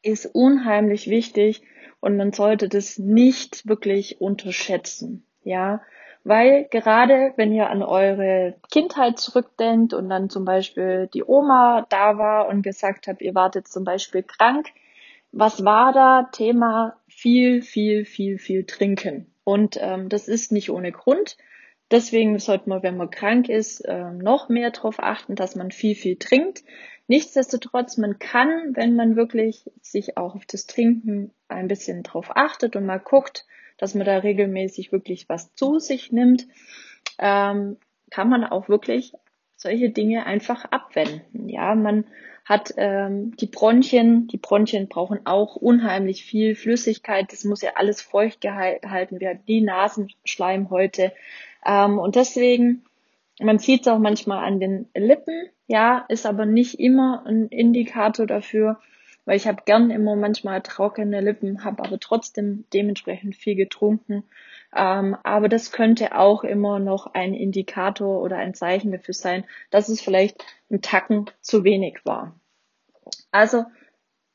ist 0.03 0.27
unheimlich 0.27 1.11
wichtig 1.11 1.63
und 2.01 2.17
man 2.17 2.33
sollte 2.33 2.69
das 2.69 2.99
nicht 2.99 3.69
wirklich 3.69 4.21
unterschätzen, 4.21 5.27
ja, 5.43 5.83
weil 6.23 6.67
gerade 6.71 7.33
wenn 7.37 7.53
ihr 7.53 7.71
an 7.71 7.83
eure 7.83 8.57
Kindheit 8.71 9.19
zurückdenkt 9.19 9.95
und 9.95 10.09
dann 10.09 10.29
zum 10.29 10.45
Beispiel 10.45 11.09
die 11.13 11.25
Oma 11.25 11.87
da 11.89 12.19
war 12.19 12.49
und 12.49 12.63
gesagt 12.63 13.07
habt, 13.07 13.23
ihr 13.23 13.35
wartet 13.35 13.69
zum 13.69 13.85
Beispiel 13.85 14.23
krank, 14.23 14.69
was 15.33 15.65
war 15.65 15.93
da? 15.93 16.29
Thema 16.33 16.97
viel, 17.09 17.63
viel, 17.63 18.05
viel, 18.05 18.39
viel 18.39 18.65
trinken. 18.65 19.33
Und 19.45 19.79
ähm, 19.81 20.09
das 20.09 20.29
ist 20.29 20.53
nicht 20.53 20.71
ohne 20.71 20.93
Grund. 20.93 21.37
Deswegen 21.91 22.39
sollte 22.39 22.69
man, 22.69 22.83
wenn 22.83 22.97
man 22.97 23.11
krank 23.11 23.49
ist, 23.49 23.81
äh, 23.81 24.11
noch 24.11 24.49
mehr 24.49 24.71
darauf 24.71 24.99
achten, 24.99 25.37
dass 25.37 25.55
man 25.55 25.71
viel, 25.71 25.95
viel 25.95 26.17
trinkt. 26.17 26.65
Nichtsdestotrotz, 27.07 27.97
man 27.97 28.19
kann, 28.19 28.75
wenn 28.75 28.97
man 28.97 29.15
wirklich 29.15 29.71
sich 29.81 30.17
auch 30.17 30.35
auf 30.35 30.45
das 30.47 30.67
Trinken 30.67 31.33
ein 31.47 31.69
bisschen 31.69 32.03
drauf 32.03 32.37
achtet 32.37 32.75
und 32.75 32.87
mal 32.87 32.99
guckt, 32.99 33.47
dass 33.79 33.95
man 33.95 34.05
da 34.05 34.19
regelmäßig 34.19 34.91
wirklich 34.91 35.29
was 35.29 35.55
zu 35.55 35.79
sich 35.79 36.11
nimmt, 36.11 36.49
ähm, 37.19 37.77
kann 38.11 38.29
man 38.29 38.45
auch 38.45 38.69
wirklich 38.69 39.13
solche 39.57 39.91
Dinge 39.91 40.27
einfach 40.27 40.65
abwenden. 40.65 41.49
Ja, 41.49 41.75
man 41.75 42.05
hat 42.47 42.73
ähm, 42.79 43.37
die 43.37 43.47
Bronchien, 43.47 44.29
die 44.29 44.39
Bronchien 44.39 44.89
brauchen 44.89 45.21
auch 45.27 45.57
unheimlich 45.57 46.25
viel 46.25 46.55
Flüssigkeit, 46.55 47.33
das 47.33 47.45
muss 47.45 47.61
ja 47.61 47.73
alles 47.75 48.01
feucht 48.01 48.41
gehalten 48.41 49.21
werden, 49.21 49.41
die 49.47 49.61
Nasenschleimhäute. 49.61 51.13
Ähm, 51.67 51.99
und 51.99 52.15
deswegen 52.15 52.83
man 53.41 53.59
sieht 53.59 53.83
es 53.83 53.89
auch 53.89 53.99
manchmal 53.99 54.45
an 54.45 54.61
den 54.61 54.89
Lippen, 54.95 55.49
ja, 55.67 56.05
ist 56.09 56.27
aber 56.27 56.47
nicht 56.47 56.81
immer 56.81 57.25
ein 57.27 57.49
Indikator 57.49 58.27
dafür, 58.27 58.81
weil 59.25 59.37
ich 59.37 59.47
habe 59.47 59.63
gern 59.67 59.91
immer 59.91 60.17
manchmal 60.17 60.63
trockene 60.63 61.21
Lippen, 61.21 61.65
habe 61.65 61.85
aber 61.85 61.99
trotzdem 61.99 62.65
dementsprechend 62.73 63.37
viel 63.37 63.57
getrunken. 63.57 64.25
Ähm, 64.77 65.17
aber 65.23 65.49
das 65.49 65.73
könnte 65.73 66.17
auch 66.17 66.45
immer 66.45 66.79
noch 66.79 67.15
ein 67.15 67.35
Indikator 67.35 68.23
oder 68.23 68.37
ein 68.37 68.55
Zeichen 68.55 68.93
dafür 68.93 69.15
sein, 69.15 69.45
dass 69.71 69.89
es 69.89 70.01
vielleicht 70.01 70.45
ein 70.71 70.83
Tacken 70.83 71.31
zu 71.41 71.65
wenig 71.65 72.01
war. 72.05 72.39
Also 73.31 73.65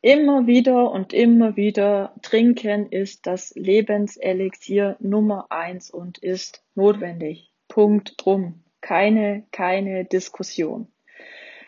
immer 0.01 0.47
wieder 0.47 0.91
und 0.91 1.13
immer 1.13 1.55
wieder 1.55 2.15
trinken 2.21 2.87
ist 2.87 3.27
das 3.27 3.53
Lebenselixier 3.55 4.97
Nummer 4.99 5.47
eins 5.51 5.91
und 5.91 6.17
ist 6.17 6.63
notwendig. 6.75 7.53
Punkt 7.67 8.15
drum 8.17 8.63
keine, 8.81 9.45
keine 9.51 10.05
Diskussion. 10.05 10.91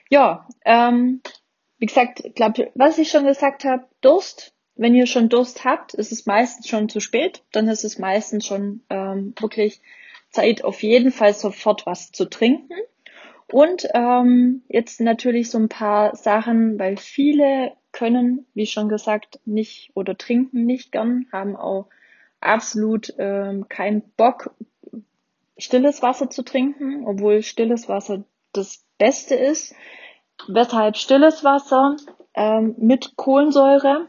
Ja, 0.10 0.48
ähm, 0.66 1.22
wie 1.78 1.86
gesagt, 1.86 2.24
glaube, 2.36 2.72
was 2.76 2.98
ich 2.98 3.10
schon 3.10 3.26
gesagt 3.26 3.64
habe, 3.64 3.88
Durst. 4.02 4.53
Wenn 4.76 4.96
ihr 4.96 5.06
schon 5.06 5.30
Durst 5.30 5.66
habt, 5.66 5.94
ist 5.94 6.12
es 6.12 6.26
meistens 6.26 6.68
schon 6.68 6.90
zu 6.90 7.00
spät. 7.00 7.44
Dann 7.52 7.68
ist 7.68 7.84
es 7.84 8.00
meistens 8.00 8.46
schon 8.46 8.82
ähm, 8.90 9.34
wirklich 9.40 9.82
Zeit, 10.32 10.64
auf 10.64 10.82
jeden 10.82 11.12
Fall 11.12 11.34
sofort 11.34 11.86
was 11.86 12.12
zu 12.12 12.26
trinken. 12.26 12.74
Und 13.52 13.88
ähm, 13.94 14.64
jetzt 14.68 15.00
natürlich 15.00 15.52
so 15.52 15.60
ein 15.60 15.70
paar 15.70 16.16
Sachen, 16.16 16.80
weil 16.80 16.98
viele 16.98 17.74
können, 17.92 18.48
wie 18.56 18.66
schon 18.66 18.90
gesagt, 18.90 19.40
nicht 19.46 19.92
oder 19.94 20.18
trinken 20.18 20.66
nicht 20.66 20.92
gern, 20.92 21.28
haben 21.32 21.56
auch 21.56 21.88
absolut 22.42 23.14
ähm, 23.20 23.70
keinen 23.70 24.02
Bock, 24.18 24.56
stilles 25.58 26.02
Wasser 26.02 26.32
zu 26.32 26.42
trinken, 26.42 27.06
obwohl 27.06 27.44
stilles 27.44 27.88
Wasser 27.88 28.24
das 28.54 28.84
Beste 28.98 29.36
ist. 29.36 29.76
Weshalb 30.48 30.98
stilles 30.98 31.44
Wasser 31.44 31.96
ähm, 32.34 32.74
mit 32.80 33.16
Kohlensäure 33.16 34.08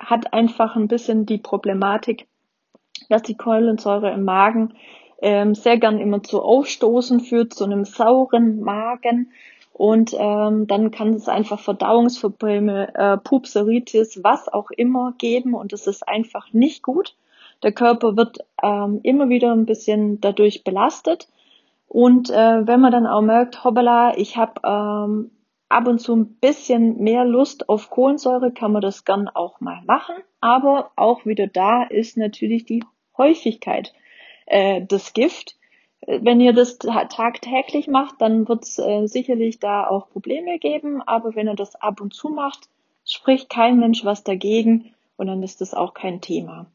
hat 0.00 0.32
einfach 0.32 0.74
ein 0.76 0.88
bisschen 0.88 1.26
die 1.26 1.38
Problematik, 1.38 2.26
dass 3.08 3.22
die 3.22 3.36
Kohlensäure 3.36 4.10
im 4.10 4.24
Magen 4.24 4.74
ähm, 5.22 5.54
sehr 5.54 5.78
gern 5.78 5.98
immer 5.98 6.22
zu 6.22 6.42
Aufstoßen 6.42 7.20
führt, 7.20 7.52
zu 7.52 7.64
einem 7.64 7.84
sauren 7.84 8.60
Magen. 8.60 9.32
Und 9.72 10.14
ähm, 10.18 10.66
dann 10.66 10.90
kann 10.90 11.14
es 11.14 11.28
einfach 11.28 11.60
Verdauungsprobleme, 11.60 12.94
äh, 12.94 13.16
Pupseritis, 13.18 14.20
was 14.22 14.48
auch 14.48 14.70
immer 14.70 15.14
geben. 15.18 15.54
Und 15.54 15.72
das 15.72 15.86
ist 15.86 16.06
einfach 16.08 16.52
nicht 16.52 16.82
gut. 16.82 17.14
Der 17.62 17.72
Körper 17.72 18.16
wird 18.16 18.38
ähm, 18.62 19.00
immer 19.02 19.28
wieder 19.28 19.52
ein 19.52 19.66
bisschen 19.66 20.20
dadurch 20.20 20.64
belastet. 20.64 21.28
Und 21.88 22.30
äh, 22.30 22.66
wenn 22.66 22.80
man 22.80 22.92
dann 22.92 23.06
auch 23.06 23.22
merkt, 23.22 23.64
hoppala, 23.64 24.16
ich 24.16 24.36
habe 24.36 24.60
ähm, 24.64 25.30
ab 25.70 25.86
und 25.86 26.00
zu 26.00 26.14
ein 26.14 26.34
bisschen 26.34 26.98
mehr 26.98 27.24
Lust 27.24 27.68
auf 27.68 27.90
Kohlensäure, 27.90 28.52
kann 28.52 28.72
man 28.72 28.82
das 28.82 29.04
gern 29.04 29.28
auch 29.28 29.60
mal 29.60 29.80
machen. 29.86 30.16
Aber 30.40 30.90
auch 30.96 31.24
wieder 31.24 31.46
da 31.46 31.84
ist 31.84 32.16
natürlich 32.16 32.64
die 32.64 32.84
Häufigkeit 33.16 33.94
äh, 34.46 34.82
das 34.86 35.14
Gift. 35.14 35.56
Wenn 36.06 36.40
ihr 36.40 36.52
das 36.52 36.78
tagtäglich 36.78 37.86
macht, 37.86 38.16
dann 38.20 38.48
wird 38.48 38.64
es 38.64 38.78
äh, 38.78 39.06
sicherlich 39.06 39.60
da 39.60 39.86
auch 39.86 40.10
Probleme 40.10 40.58
geben. 40.58 41.02
Aber 41.02 41.34
wenn 41.34 41.46
ihr 41.46 41.54
das 41.54 41.76
ab 41.76 42.00
und 42.00 42.14
zu 42.14 42.30
macht, 42.30 42.68
spricht 43.04 43.48
kein 43.48 43.78
Mensch 43.78 44.04
was 44.04 44.24
dagegen 44.24 44.94
und 45.16 45.28
dann 45.28 45.42
ist 45.42 45.60
das 45.60 45.72
auch 45.72 45.94
kein 45.94 46.20
Thema. 46.20 46.66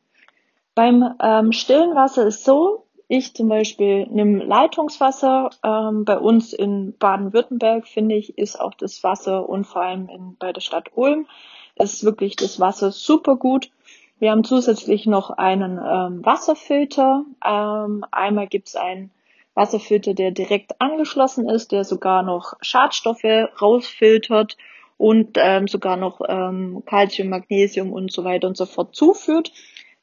Beim 0.74 1.16
ähm, 1.22 1.52
stillen 1.52 1.96
Wasser 1.96 2.28
ist 2.28 2.46
so, 2.46 2.85
ich 3.08 3.34
zum 3.34 3.50
Beispiel 3.50 4.08
nehme 4.08 4.44
Leitungswasser. 4.44 5.50
Ähm, 5.64 6.06
bei 6.06 6.18
uns 6.18 6.54
in 6.54 6.98
Baden-Württemberg 6.98 7.88
finde 7.88 8.16
ich, 8.16 8.38
ist 8.38 8.60
auch 8.60 8.74
das 8.74 9.04
Wasser 9.04 9.48
und 9.48 9.66
vor 9.66 9.82
allem 9.82 10.10
in, 10.10 10.36
bei 10.38 10.54
der 10.54 10.62
Stadt 10.62 10.92
Ulm 10.96 11.28
ist 11.76 12.04
wirklich 12.04 12.36
das 12.36 12.60
Wasser 12.60 12.92
super 12.92 13.36
gut. 13.36 13.70
Wir 14.18 14.32
haben 14.32 14.44
zusätzlich 14.44 15.06
noch 15.06 15.30
einen 15.30 15.78
ähm, 15.78 16.26
Wasserfilter. 16.26 17.26
Ähm, 17.46 18.06
einmal 18.12 18.48
gibt 18.48 18.70
es 18.70 18.76
einen 18.76 19.12
Wasserfilter, 19.56 20.14
der 20.14 20.32
direkt 20.32 20.80
angeschlossen 20.80 21.50
ist, 21.50 21.72
der 21.72 21.84
sogar 21.84 22.24
noch 22.24 22.54
Schadstoffe 22.62 23.24
rausfiltert 23.62 24.58
und 24.98 25.38
ähm, 25.38 25.68
sogar 25.68 25.98
noch 25.98 26.22
ähm, 26.28 26.82
Magnesium 27.26 27.92
und 27.92 28.12
so 28.12 28.24
weiter 28.24 28.48
und 28.48 28.58
so 28.58 28.66
fort 28.66 28.96
zuführt. 28.96 29.52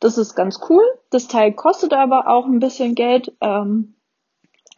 Das 0.03 0.19
ist 0.19 0.35
ganz 0.35 0.59
cool. 0.69 0.83
Das 1.11 1.29
Teil 1.29 1.53
kostet 1.53 1.93
aber 1.93 2.27
auch 2.27 2.47
ein 2.47 2.59
bisschen 2.59 2.97
Geld. 2.97 3.33
Ähm, 3.41 3.95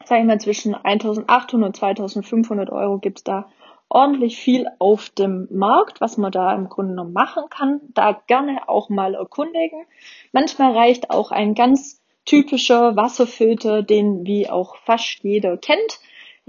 sag 0.04 0.20
ich 0.20 0.26
mal, 0.26 0.38
zwischen 0.38 0.74
1800 0.74 1.64
und 1.64 1.74
2500 1.74 2.68
Euro 2.68 2.98
gibt's 2.98 3.24
da 3.24 3.48
ordentlich 3.88 4.36
viel 4.36 4.66
auf 4.78 5.08
dem 5.08 5.48
Markt, 5.50 6.02
was 6.02 6.18
man 6.18 6.30
da 6.30 6.54
im 6.54 6.68
Grunde 6.68 6.94
noch 6.94 7.08
machen 7.08 7.44
kann. 7.48 7.80
Da 7.94 8.20
gerne 8.26 8.68
auch 8.68 8.90
mal 8.90 9.14
erkundigen. 9.14 9.86
Manchmal 10.32 10.72
reicht 10.72 11.08
auch 11.08 11.30
ein 11.30 11.54
ganz 11.54 12.02
typischer 12.26 12.94
Wasserfilter, 12.94 13.82
den 13.82 14.26
wie 14.26 14.50
auch 14.50 14.76
fast 14.76 15.20
jeder 15.22 15.56
kennt. 15.56 16.00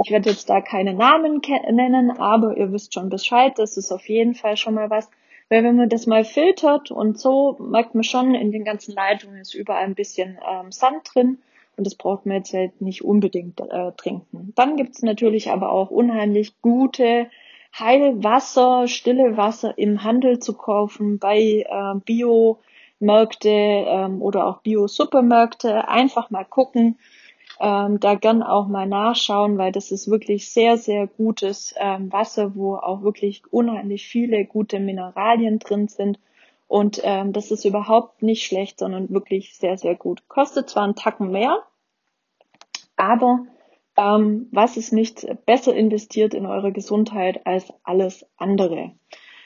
Ich 0.03 0.11
werde 0.11 0.31
jetzt 0.31 0.49
da 0.49 0.59
keine 0.59 0.93
Namen 0.93 1.41
nennen, 1.71 2.11
aber 2.19 2.57
ihr 2.57 2.73
wisst 2.73 2.93
schon 2.93 3.07
Bescheid. 3.07 3.53
Das 3.55 3.77
ist 3.77 3.93
auf 3.93 4.09
jeden 4.09 4.35
Fall 4.35 4.57
schon 4.57 4.73
mal 4.73 4.89
was, 4.89 5.09
weil 5.49 5.63
wenn 5.63 5.75
man 5.75 5.89
das 5.89 6.07
mal 6.07 6.23
filtert 6.23 6.91
und 6.91 7.19
so, 7.19 7.55
merkt 7.59 7.93
man 7.93 8.03
schon, 8.03 8.35
in 8.35 8.51
den 8.51 8.63
ganzen 8.63 8.93
Leitungen 8.93 9.39
ist 9.39 9.53
überall 9.53 9.83
ein 9.83 9.95
bisschen 9.95 10.39
ähm, 10.47 10.71
Sand 10.71 11.09
drin 11.13 11.39
und 11.77 11.85
das 11.85 11.95
braucht 11.95 12.25
man 12.25 12.37
jetzt 12.37 12.53
halt 12.53 12.81
nicht 12.81 13.03
unbedingt 13.03 13.59
äh, 13.59 13.91
trinken. 13.97 14.53
Dann 14.55 14.77
gibt's 14.77 15.01
natürlich 15.01 15.51
aber 15.51 15.71
auch 15.71 15.91
unheimlich 15.91 16.61
gute 16.61 17.29
Heilwasser, 17.77 18.87
stille 18.87 19.35
Wasser 19.35 19.77
im 19.77 20.03
Handel 20.03 20.39
zu 20.39 20.53
kaufen 20.53 21.19
bei 21.19 21.65
äh, 21.67 21.95
Biomärkte 22.05 23.49
ähm, 23.49 24.21
oder 24.21 24.47
auch 24.47 24.61
Bio-Supermärkte. 24.61 25.89
Einfach 25.89 26.29
mal 26.29 26.45
gucken, 26.45 26.97
ähm, 27.59 27.99
da 27.99 28.15
gern 28.15 28.43
auch 28.43 28.67
mal 28.67 28.87
nachschauen, 28.87 29.57
weil 29.57 29.71
das 29.71 29.91
ist 29.91 30.09
wirklich 30.09 30.49
sehr, 30.49 30.77
sehr 30.77 31.07
gutes 31.07 31.73
ähm, 31.77 32.11
Wasser, 32.11 32.55
wo 32.55 32.75
auch 32.75 33.01
wirklich 33.01 33.43
unheimlich 33.51 34.07
viele 34.07 34.45
gute 34.45 34.79
Mineralien 34.79 35.59
drin 35.59 35.87
sind. 35.87 36.19
Und 36.67 36.99
ähm, 37.03 37.31
das 37.31 37.51
ist 37.51 37.63
überhaupt 37.63 38.23
nicht 38.23 38.45
schlecht, 38.45 38.79
sondern 38.79 39.09
wirklich 39.09 39.55
sehr, 39.55 39.77
sehr 39.77 39.95
gut. 39.95 40.27
Kostet 40.27 40.69
zwar 40.69 40.83
einen 40.83 40.95
Tacken 40.95 41.31
mehr, 41.31 41.59
aber 42.97 43.45
ähm, 43.97 44.47
was 44.51 44.77
ist 44.77 44.91
nicht 44.91 45.25
besser 45.45 45.73
investiert 45.73 46.33
in 46.33 46.45
eure 46.45 46.71
Gesundheit 46.71 47.45
als 47.45 47.71
alles 47.83 48.25
andere? 48.35 48.91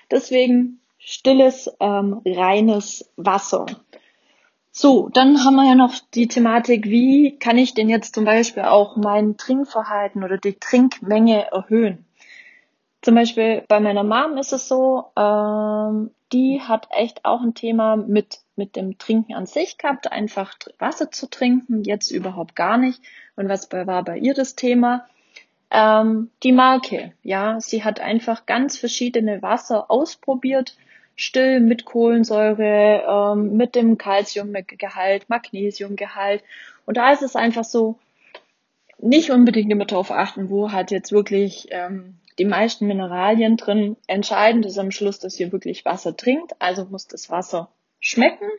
Deswegen 0.09 0.81
stilles, 0.97 1.71
ähm, 1.79 2.21
reines 2.25 3.11
Wasser. 3.15 3.65
So, 4.71 5.09
dann 5.09 5.43
haben 5.43 5.55
wir 5.55 5.67
ja 5.67 5.75
noch 5.75 5.95
die 6.13 6.27
Thematik, 6.27 6.85
wie 6.85 7.37
kann 7.39 7.57
ich 7.57 7.73
denn 7.73 7.89
jetzt 7.89 8.13
zum 8.13 8.25
Beispiel 8.25 8.63
auch 8.63 8.95
mein 8.97 9.35
Trinkverhalten 9.35 10.23
oder 10.23 10.37
die 10.37 10.59
Trinkmenge 10.59 11.51
erhöhen? 11.51 12.05
Zum 13.01 13.15
Beispiel 13.15 13.63
bei 13.67 13.79
meiner 13.79 14.03
Mom 14.03 14.37
ist 14.37 14.53
es 14.53 14.67
so, 14.67 15.05
ähm, 15.17 16.11
die 16.31 16.61
hat 16.61 16.87
echt 16.91 17.25
auch 17.25 17.41
ein 17.41 17.55
Thema 17.55 17.95
mit, 17.95 18.39
mit 18.55 18.75
dem 18.75 18.97
Trinken 18.97 19.33
an 19.33 19.45
sich 19.45 19.77
gehabt, 19.77 20.11
einfach 20.11 20.53
Wasser 20.77 21.09
zu 21.09 21.29
trinken, 21.29 21.83
jetzt 21.83 22.11
überhaupt 22.11 22.55
gar 22.55 22.77
nicht. 22.77 23.01
Und 23.35 23.49
was 23.49 23.71
war 23.71 24.03
bei 24.03 24.17
ihr 24.17 24.33
das 24.33 24.55
Thema? 24.55 25.07
Ähm, 25.71 26.29
die 26.43 26.51
Marke, 26.51 27.13
ja, 27.23 27.59
sie 27.59 27.83
hat 27.83 27.99
einfach 27.99 28.45
ganz 28.45 28.77
verschiedene 28.77 29.41
Wasser 29.41 29.89
ausprobiert 29.89 30.75
still 31.19 31.59
mit 31.59 31.83
Kohlensäure, 31.83 33.03
ähm, 33.05 33.57
mit 33.57 33.75
dem 33.75 33.97
Calciumgehalt, 33.97 35.29
Magnesiumgehalt. 35.29 36.43
Und 36.85 36.95
da 36.95 37.11
ist 37.11 37.21
es 37.21 37.35
einfach 37.35 37.65
so, 37.65 37.99
nicht 38.97 39.29
unbedingt 39.29 39.69
immer 39.69 39.85
darauf 39.85 40.11
achten, 40.11 40.49
wo 40.49 40.71
hat 40.71 40.91
jetzt 40.91 41.11
wirklich 41.11 41.67
ähm, 41.71 42.15
die 42.37 42.45
meisten 42.45 42.87
Mineralien 42.87 43.57
drin. 43.57 43.97
Entscheidend 44.07 44.65
ist 44.65 44.79
am 44.79 44.91
Schluss, 44.91 45.19
dass 45.19 45.37
ihr 45.39 45.51
wirklich 45.51 45.83
Wasser 45.83 46.15
trinkt, 46.15 46.53
also 46.59 46.85
muss 46.85 47.07
das 47.07 47.29
Wasser 47.29 47.69
schmecken. 47.99 48.49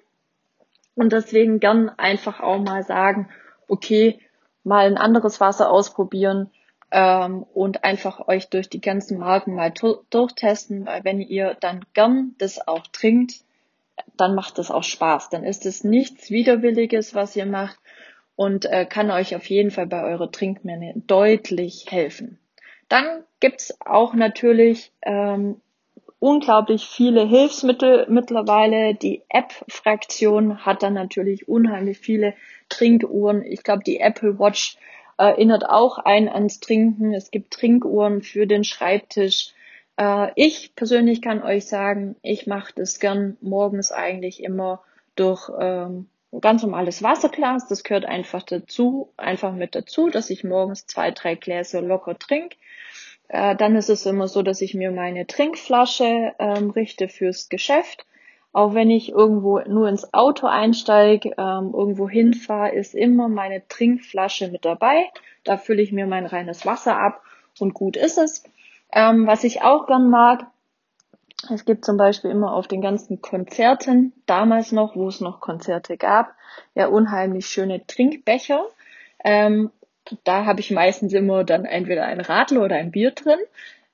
Und 0.95 1.15
deswegen 1.15 1.61
gern 1.61 1.89
einfach 1.89 2.41
auch 2.41 2.59
mal 2.59 2.83
sagen, 2.83 3.31
okay, 3.69 4.21
mal 4.65 4.87
ein 4.87 4.99
anderes 4.99 5.41
Wasser 5.41 5.71
ausprobieren, 5.71 6.51
ähm, 6.91 7.45
und 7.55 7.85
einfach 7.85 8.27
euch 8.29 8.49
durch 8.49 8.69
die 8.69 8.81
ganzen 8.81 9.19
Marken 9.19 9.55
mal 9.55 9.73
durchtesten, 10.11 10.87
weil 10.87 11.05
wenn 11.05 11.21
ihr 11.21 11.57
dann 11.61 11.85
gern 11.95 12.35
das 12.39 12.67
auch 12.67 12.87
trinkt, 12.89 13.35
dann 14.17 14.35
macht 14.35 14.59
es 14.59 14.71
auch 14.71 14.85
Spaß. 14.85 15.29
Dann 15.31 15.45
ist 15.45 15.67
es 15.67 15.85
nichts 15.85 16.31
Widerwilliges, 16.31 17.15
was 17.15 17.37
ihr 17.37 17.47
macht 17.47 17.79
und 18.37 18.65
äh, 18.65 18.87
kann 18.87 19.11
euch 19.11 19.37
auf 19.37 19.47
jeden 19.47 19.71
Fall 19.71 19.87
bei 19.87 20.03
eurer 20.03 20.31
Trinkmenge 20.31 20.95
deutlich 21.07 21.87
helfen. 21.91 22.39
Dann 22.89 23.25
gibt's 23.39 23.77
auch 23.85 24.15
natürlich 24.15 24.93
ähm, 25.03 25.61
unglaublich 26.19 26.87
viele 26.87 27.27
Hilfsmittel 27.27 28.07
mittlerweile. 28.09 28.95
Die 28.95 29.23
App-Fraktion 29.29 30.65
hat 30.65 30.83
dann 30.83 30.95
natürlich 30.95 31.49
unheimlich 31.49 31.99
viele 31.99 32.35
Trinkuhren. 32.69 33.43
Ich 33.43 33.63
glaube, 33.63 33.83
die 33.85 34.01
Apple 34.01 34.39
Watch 34.39 34.77
erinnert 35.21 35.69
auch 35.69 35.99
ein 35.99 36.29
ans 36.29 36.61
Trinken. 36.61 37.15
Es 37.15 37.31
gibt 37.31 37.53
Trinkuhren 37.53 38.23
für 38.23 38.47
den 38.47 38.65
Schreibtisch. 38.65 39.53
Äh, 39.97 40.33
ich 40.35 40.75
persönlich 40.75 41.23
kann 41.23 41.43
euch 41.43 41.67
sagen, 41.67 42.17
ich 42.23 42.47
mache 42.47 42.73
das 42.75 42.99
gern 42.99 43.37
morgens 43.41 43.93
eigentlich 43.93 44.43
immer 44.43 44.83
durch 45.17 45.51
ähm, 45.61 46.09
ganz 46.41 46.63
normales 46.63 47.03
Wasserglas. 47.03 47.69
Das 47.69 47.85
gehört 47.85 48.07
einfach 48.07 48.43
dazu, 48.43 49.13
einfach 49.17 49.53
mit 49.53 49.75
dazu, 49.75 50.09
dass 50.09 50.31
ich 50.31 50.45
morgens 50.45 50.87
zwei, 50.87 51.11
drei 51.11 51.35
Gläser 51.35 51.83
locker 51.83 52.19
trinke. 52.19 52.57
Äh, 53.29 53.57
dann 53.57 53.77
ist 53.77 53.91
es 53.91 54.07
immer 54.07 54.27
so, 54.27 54.43
dass 54.43 54.61
ich 54.61 54.75
mir 54.75 54.91
meine 54.91 55.27
Trinkflasche 55.27 56.33
ähm, 56.39 56.71
richte 56.71 57.09
fürs 57.09 57.49
Geschäft. 57.49 58.07
Auch 58.53 58.75
wenn 58.75 58.91
ich 58.91 59.11
irgendwo 59.11 59.61
nur 59.61 59.89
ins 59.89 60.13
Auto 60.13 60.47
einsteige, 60.47 61.31
ähm, 61.39 61.73
irgendwo 61.73 62.09
hinfahre, 62.09 62.73
ist 62.73 62.95
immer 62.95 63.29
meine 63.29 63.67
Trinkflasche 63.69 64.49
mit 64.49 64.65
dabei. 64.65 65.11
Da 65.45 65.57
fülle 65.57 65.83
ich 65.83 65.93
mir 65.93 66.07
mein 66.07 66.27
reines 66.27 66.67
Wasser 66.67 66.97
ab 66.99 67.23
und 67.61 67.75
gut 67.75 67.97
ist 67.97 68.19
es. 68.19 68.45
Ähm, 68.93 69.27
was 69.27 69.45
ich 69.45 69.63
auch 69.63 69.87
gern 69.87 70.11
mag, 70.11 70.47
Es 71.51 71.65
gibt 71.65 71.85
zum 71.87 71.97
Beispiel 71.97 72.31
immer 72.31 72.53
auf 72.53 72.69
den 72.69 72.83
ganzen 72.83 73.23
Konzerten, 73.23 74.13
damals 74.27 74.73
noch, 74.73 74.95
wo 74.95 75.09
es 75.09 75.21
noch 75.21 75.41
Konzerte 75.41 75.97
gab, 75.97 76.35
ja 76.75 76.89
unheimlich 76.89 77.47
schöne 77.47 77.87
Trinkbecher. 77.87 78.67
Ähm, 79.25 79.71
da 80.25 80.45
habe 80.45 80.61
ich 80.61 80.71
meistens 80.71 81.13
immer 81.13 81.45
dann 81.45 81.65
entweder 81.65 82.05
ein 82.05 82.21
Radl 82.21 82.59
oder 82.59 82.77
ein 82.77 82.91
Bier 82.91 83.13
drin. 83.13 83.39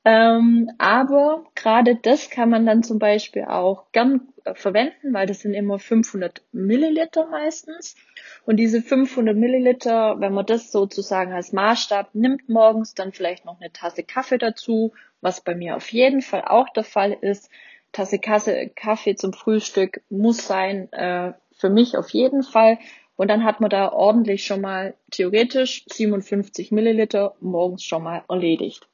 Ähm, 0.06 0.70
aber 0.78 1.46
gerade 1.56 1.96
das 1.96 2.30
kann 2.30 2.48
man 2.48 2.64
dann 2.64 2.84
zum 2.84 3.00
Beispiel 3.00 3.42
auch 3.42 3.90
gern 3.90 4.28
äh, 4.44 4.54
verwenden, 4.54 5.12
weil 5.12 5.26
das 5.26 5.40
sind 5.40 5.52
immer 5.52 5.80
500 5.80 6.44
Milliliter 6.52 7.26
meistens. 7.26 7.96
Und 8.44 8.58
diese 8.58 8.82
500 8.82 9.36
Milliliter, 9.36 10.20
wenn 10.20 10.32
man 10.32 10.46
das 10.46 10.70
sozusagen 10.70 11.32
als 11.32 11.52
Maßstab 11.52 12.14
nimmt 12.14 12.48
morgens, 12.48 12.94
dann 12.94 13.10
vielleicht 13.10 13.44
noch 13.44 13.60
eine 13.60 13.72
Tasse 13.72 14.04
Kaffee 14.04 14.38
dazu, 14.38 14.92
was 15.22 15.40
bei 15.40 15.56
mir 15.56 15.74
auf 15.74 15.90
jeden 15.90 16.22
Fall 16.22 16.44
auch 16.46 16.68
der 16.68 16.84
Fall 16.84 17.10
ist. 17.20 17.50
Tasse 17.90 18.20
Kaffee 18.20 19.16
zum 19.16 19.32
Frühstück 19.32 20.02
muss 20.08 20.46
sein, 20.46 20.92
äh, 20.92 21.32
für 21.50 21.68
mich 21.68 21.96
auf 21.96 22.10
jeden 22.10 22.44
Fall. 22.44 22.78
Und 23.16 23.26
dann 23.26 23.42
hat 23.42 23.60
man 23.60 23.70
da 23.70 23.90
ordentlich 23.90 24.44
schon 24.44 24.60
mal 24.60 24.94
theoretisch 25.10 25.84
57 25.90 26.70
Milliliter 26.70 27.34
morgens 27.40 27.82
schon 27.82 28.04
mal 28.04 28.22
erledigt. 28.28 28.86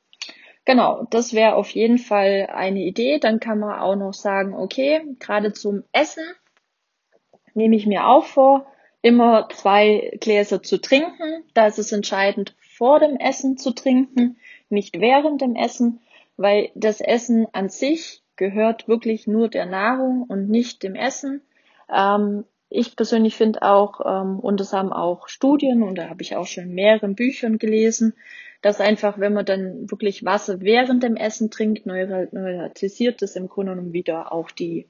Genau, 0.64 1.06
das 1.10 1.32
wäre 1.32 1.56
auf 1.56 1.70
jeden 1.70 1.98
Fall 1.98 2.48
eine 2.52 2.80
Idee. 2.80 3.18
Dann 3.18 3.40
kann 3.40 3.58
man 3.58 3.80
auch 3.80 3.96
noch 3.96 4.14
sagen, 4.14 4.54
okay, 4.54 5.02
gerade 5.18 5.52
zum 5.52 5.82
Essen 5.92 6.24
nehme 7.54 7.76
ich 7.76 7.86
mir 7.86 8.06
auch 8.06 8.24
vor, 8.24 8.66
immer 9.02 9.48
zwei 9.50 10.16
Gläser 10.20 10.62
zu 10.62 10.80
trinken. 10.80 11.44
Da 11.54 11.66
ist 11.66 11.78
es 11.78 11.90
entscheidend, 11.92 12.54
vor 12.60 13.00
dem 13.00 13.16
Essen 13.16 13.56
zu 13.56 13.72
trinken, 13.72 14.36
nicht 14.68 15.00
während 15.00 15.40
dem 15.42 15.56
Essen, 15.56 16.00
weil 16.36 16.70
das 16.74 17.00
Essen 17.00 17.46
an 17.52 17.68
sich 17.68 18.22
gehört 18.36 18.88
wirklich 18.88 19.26
nur 19.26 19.48
der 19.48 19.66
Nahrung 19.66 20.24
und 20.28 20.48
nicht 20.48 20.82
dem 20.82 20.94
Essen. 20.94 21.42
Ähm, 21.92 22.44
ich 22.70 22.96
persönlich 22.96 23.36
finde 23.36 23.62
auch, 23.62 24.00
ähm, 24.06 24.38
und 24.40 24.60
das 24.60 24.72
haben 24.72 24.92
auch 24.92 25.28
Studien, 25.28 25.82
und 25.82 25.96
da 25.96 26.08
habe 26.08 26.22
ich 26.22 26.36
auch 26.36 26.46
schon 26.46 26.64
in 26.64 26.74
mehreren 26.74 27.14
Büchern 27.14 27.58
gelesen, 27.58 28.14
dass 28.62 28.80
einfach, 28.80 29.18
wenn 29.18 29.32
man 29.32 29.44
dann 29.44 29.90
wirklich 29.90 30.24
Wasser 30.24 30.60
während 30.60 31.02
dem 31.02 31.16
Essen 31.16 31.50
trinkt, 31.50 31.84
neuralisiert 31.84 33.20
das 33.20 33.36
im 33.36 33.48
Grunde 33.48 33.72
genommen 33.72 33.92
wieder 33.92 34.32
auch 34.32 34.52
die, 34.52 34.86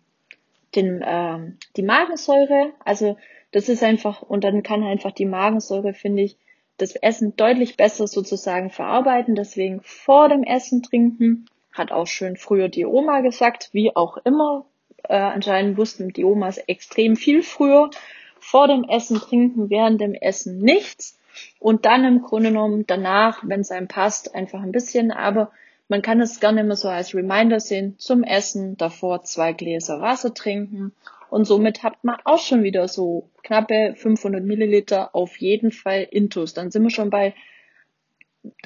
den, 0.75 1.03
ähm, 1.05 1.57
die 1.77 1.83
Magensäure. 1.83 2.73
Also 2.85 3.17
das 3.51 3.71
ist 3.71 3.83
einfach, 3.83 4.21
und 4.23 4.45
dann 4.45 4.63
kann 4.63 4.85
einfach 4.85 5.11
die 5.11 5.25
Magensäure, 5.25 5.95
finde 5.95 6.23
ich, 6.23 6.37
das 6.77 6.97
Essen 6.97 7.35
deutlich 7.37 7.77
besser 7.79 8.07
sozusagen 8.07 8.69
verarbeiten. 8.69 9.35
Deswegen 9.35 9.81
vor 9.83 10.29
dem 10.29 10.43
Essen 10.43 10.83
trinken, 10.83 11.47
hat 11.73 11.93
auch 11.93 12.07
schön 12.07 12.37
früher 12.37 12.69
die 12.69 12.85
Oma 12.85 13.23
gesagt, 13.23 13.71
wie 13.73 13.97
auch 13.97 14.19
immer. 14.19 14.67
Äh, 15.09 15.15
anscheinend 15.15 15.79
wussten 15.79 16.13
die 16.13 16.25
Omas 16.25 16.59
extrem 16.59 17.17
viel 17.17 17.43
früher. 17.43 17.91
Vor 18.39 18.69
dem 18.69 18.85
Essen 18.85 19.19
trinken, 19.19 19.71
während 19.71 20.01
dem 20.01 20.15
Essen 20.15 20.59
nichts. 20.59 21.19
Und 21.59 21.85
dann 21.85 22.05
im 22.05 22.23
Grunde 22.23 22.51
genommen 22.51 22.85
danach, 22.87 23.43
wenn 23.47 23.61
es 23.61 23.71
einem 23.71 23.89
passt, 23.89 24.35
einfach 24.35 24.63
ein 24.63 24.73
bisschen. 24.73 25.11
Aber 25.11 25.51
man 25.89 26.03
kann 26.03 26.21
es 26.21 26.41
gerne 26.41 26.61
immer 26.61 26.77
so 26.77 26.89
als 26.89 27.15
Reminder 27.15 27.61
sehen, 27.61 27.99
zum 27.99 28.23
Essen 28.23 28.77
davor 28.77 29.23
zwei 29.23 29.53
Gläser 29.53 30.01
Wasser 30.01 30.33
trinken. 30.35 30.93
Und 31.31 31.47
somit 31.47 31.83
hat 31.83 32.05
man 32.05 32.17
auch 32.25 32.41
schon 32.41 32.63
wieder 32.63 32.89
so 32.89 33.31
knappe 33.43 33.95
500 33.97 34.45
Milliliter 34.45 35.15
auf 35.15 35.39
jeden 35.39 35.73
Fall 35.73 36.07
Intus. 36.11 36.55
Dann 36.55 36.71
sind 36.71 36.83
wir 36.83 36.91
schon 36.91 37.11
bei 37.11 37.35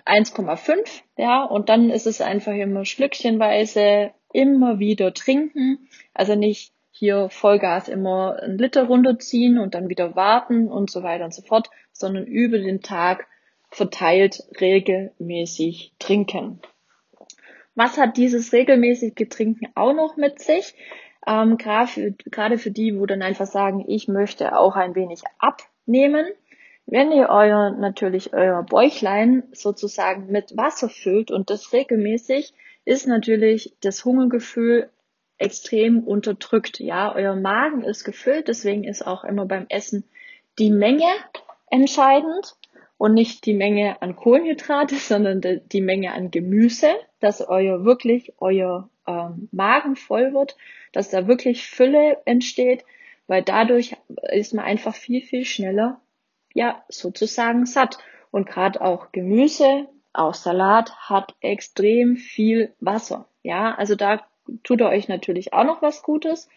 1,5, 0.04 1.02
ja, 1.16 1.44
und 1.44 1.68
dann 1.68 1.90
ist 1.90 2.06
es 2.06 2.20
einfach 2.20 2.54
immer 2.54 2.84
schlückchenweise 2.84 4.10
immer 4.32 4.78
wieder 4.78 5.12
trinken. 5.14 5.88
Also 6.14 6.34
nicht 6.34 6.72
hier 6.90 7.28
Vollgas 7.28 7.88
immer 7.88 8.38
einen 8.42 8.58
Liter 8.58 8.84
runterziehen 8.84 9.58
und 9.58 9.74
dann 9.74 9.88
wieder 9.88 10.16
warten 10.16 10.68
und 10.68 10.90
so 10.90 11.02
weiter 11.02 11.24
und 11.24 11.34
so 11.34 11.42
fort, 11.42 11.70
sondern 11.98 12.26
über 12.26 12.58
den 12.58 12.82
Tag 12.82 13.26
verteilt 13.70 14.42
regelmäßig 14.60 15.92
trinken. 15.98 16.60
Was 17.74 17.98
hat 17.98 18.16
dieses 18.16 18.52
regelmäßige 18.52 19.28
Trinken 19.28 19.68
auch 19.74 19.92
noch 19.92 20.16
mit 20.16 20.40
sich? 20.40 20.74
Ähm, 21.26 21.58
gerade, 21.58 22.58
für, 22.58 22.70
die, 22.70 22.98
wo 22.98 23.04
dann 23.04 23.22
einfach 23.22 23.46
sagen, 23.46 23.84
ich 23.86 24.08
möchte 24.08 24.56
auch 24.56 24.76
ein 24.76 24.94
wenig 24.94 25.22
abnehmen. 25.38 26.26
Wenn 26.86 27.10
ihr 27.10 27.28
euer, 27.28 27.70
natürlich 27.70 28.32
euer 28.32 28.62
Bäuchlein 28.62 29.42
sozusagen 29.52 30.30
mit 30.30 30.56
Wasser 30.56 30.88
füllt 30.88 31.30
und 31.30 31.50
das 31.50 31.72
regelmäßig, 31.72 32.54
ist 32.84 33.08
natürlich 33.08 33.74
das 33.80 34.04
Hungergefühl 34.04 34.88
extrem 35.36 36.04
unterdrückt. 36.04 36.78
Ja, 36.78 37.14
euer 37.14 37.34
Magen 37.34 37.82
ist 37.82 38.04
gefüllt, 38.04 38.48
deswegen 38.48 38.84
ist 38.84 39.06
auch 39.06 39.24
immer 39.24 39.44
beim 39.44 39.66
Essen 39.68 40.04
die 40.58 40.70
Menge 40.70 41.08
entscheidend 41.70 42.56
und 42.98 43.14
nicht 43.14 43.44
die 43.46 43.54
Menge 43.54 44.00
an 44.02 44.16
Kohlenhydrate, 44.16 44.94
sondern 44.96 45.40
die 45.66 45.80
Menge 45.80 46.12
an 46.12 46.30
Gemüse, 46.30 46.88
dass 47.20 47.40
euer 47.40 47.84
wirklich 47.84 48.32
euer 48.38 48.88
ähm, 49.06 49.48
Magen 49.52 49.96
voll 49.96 50.32
wird, 50.32 50.56
dass 50.92 51.10
da 51.10 51.26
wirklich 51.26 51.68
Fülle 51.68 52.18
entsteht, 52.24 52.84
weil 53.26 53.42
dadurch 53.42 53.96
ist 54.32 54.54
man 54.54 54.64
einfach 54.64 54.94
viel 54.94 55.22
viel 55.22 55.44
schneller 55.44 56.00
ja 56.54 56.82
sozusagen 56.88 57.66
satt 57.66 57.98
und 58.30 58.46
gerade 58.46 58.80
auch 58.80 59.12
Gemüse, 59.12 59.86
auch 60.12 60.34
Salat 60.34 60.96
hat 60.96 61.34
extrem 61.40 62.16
viel 62.16 62.74
Wasser. 62.80 63.28
Ja, 63.42 63.74
also 63.74 63.94
da 63.94 64.24
tut 64.62 64.80
er 64.80 64.88
euch 64.88 65.08
natürlich 65.08 65.52
auch 65.52 65.64
noch 65.64 65.82
was 65.82 66.02
Gutes, 66.02 66.48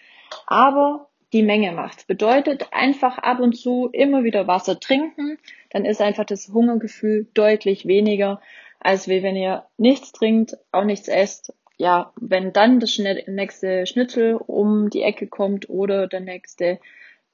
aber 0.48 1.09
die 1.33 1.43
Menge 1.43 1.71
macht's. 1.71 2.05
Bedeutet 2.05 2.67
einfach 2.71 3.17
ab 3.17 3.39
und 3.39 3.53
zu 3.53 3.89
immer 3.91 4.23
wieder 4.23 4.47
Wasser 4.47 4.79
trinken, 4.79 5.37
dann 5.69 5.85
ist 5.85 6.01
einfach 6.01 6.25
das 6.25 6.49
Hungergefühl 6.49 7.27
deutlich 7.33 7.85
weniger, 7.85 8.41
als 8.79 9.07
wenn 9.07 9.35
ihr 9.35 9.65
nichts 9.77 10.11
trinkt, 10.11 10.57
auch 10.71 10.85
nichts 10.85 11.07
esst. 11.07 11.53
Ja, 11.77 12.11
wenn 12.19 12.51
dann 12.51 12.79
das 12.79 12.97
nächste 12.97 13.85
Schnitzel 13.85 14.35
um 14.35 14.89
die 14.89 15.01
Ecke 15.01 15.27
kommt 15.27 15.69
oder 15.69 16.07
der 16.07 16.19
nächste 16.19 16.79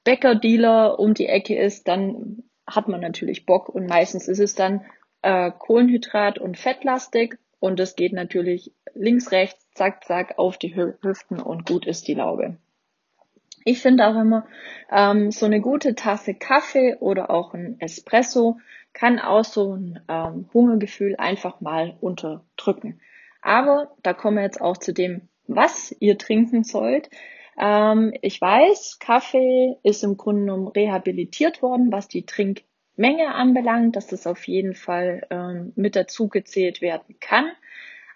Bäckerdealer 0.04 0.98
um 1.00 1.14
die 1.14 1.26
Ecke 1.26 1.56
ist, 1.56 1.88
dann 1.88 2.44
hat 2.66 2.88
man 2.88 3.00
natürlich 3.00 3.46
Bock 3.46 3.68
und 3.68 3.88
meistens 3.88 4.28
ist 4.28 4.38
es 4.38 4.54
dann 4.54 4.84
äh, 5.22 5.50
Kohlenhydrat 5.50 6.38
und 6.38 6.56
fettlastig 6.56 7.38
und 7.58 7.80
es 7.80 7.96
geht 7.96 8.12
natürlich 8.12 8.72
links, 8.94 9.32
rechts, 9.32 9.66
zack, 9.72 10.04
zack 10.04 10.38
auf 10.38 10.58
die 10.58 10.76
Hüften 10.76 11.40
und 11.40 11.66
gut 11.66 11.86
ist 11.86 12.06
die 12.06 12.14
Laube. 12.14 12.56
Ich 13.68 13.82
finde 13.82 14.06
auch 14.06 14.14
immer, 14.14 14.46
ähm, 14.92 15.32
so 15.32 15.44
eine 15.44 15.60
gute 15.60 15.96
Tasse 15.96 16.34
Kaffee 16.34 16.94
oder 17.00 17.30
auch 17.30 17.52
ein 17.52 17.80
Espresso 17.80 18.58
kann 18.92 19.18
auch 19.18 19.42
so 19.42 19.74
ein 19.74 19.98
ähm, 20.08 20.48
Hungergefühl 20.54 21.16
einfach 21.16 21.60
mal 21.60 21.96
unterdrücken. 22.00 23.00
Aber 23.42 23.90
da 24.04 24.12
kommen 24.12 24.36
wir 24.36 24.44
jetzt 24.44 24.60
auch 24.60 24.76
zu 24.76 24.94
dem, 24.94 25.22
was 25.48 25.92
ihr 25.98 26.16
trinken 26.16 26.62
sollt. 26.62 27.10
Ähm, 27.58 28.14
ich 28.22 28.40
weiß, 28.40 29.00
Kaffee 29.00 29.78
ist 29.82 30.04
im 30.04 30.16
Grunde 30.16 30.42
genommen 30.42 30.68
rehabilitiert 30.68 31.60
worden, 31.60 31.90
was 31.90 32.06
die 32.06 32.24
Trinkmenge 32.24 33.34
anbelangt, 33.34 33.96
dass 33.96 34.06
das 34.06 34.28
auf 34.28 34.46
jeden 34.46 34.74
Fall 34.74 35.26
ähm, 35.30 35.72
mit 35.74 35.96
dazu 35.96 36.28
gezählt 36.28 36.80
werden 36.80 37.16
kann. 37.18 37.50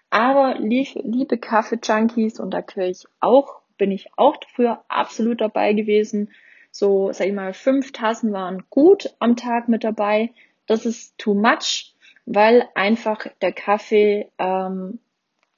Aber 0.09 0.55
lieb, 0.59 0.95
liebe 1.03 1.37
Kaffee-Junkies, 1.37 2.39
und 2.39 2.51
da 2.51 2.61
gehöre 2.61 2.87
ich 2.87 3.03
auch 3.19 3.60
bin 3.81 3.89
ich 3.89 4.11
auch 4.15 4.35
früher 4.53 4.85
absolut 4.89 5.41
dabei 5.41 5.73
gewesen. 5.73 6.29
So, 6.69 7.11
sag 7.13 7.25
ich 7.25 7.33
mal, 7.33 7.51
fünf 7.51 7.91
Tassen 7.91 8.31
waren 8.31 8.63
gut 8.69 9.09
am 9.17 9.35
Tag 9.35 9.69
mit 9.69 9.83
dabei. 9.83 10.35
Das 10.67 10.85
ist 10.85 11.17
too 11.17 11.33
much, 11.33 11.95
weil 12.27 12.69
einfach 12.75 13.25
der 13.41 13.53
Kaffee 13.53 14.29
ähm, 14.37 14.99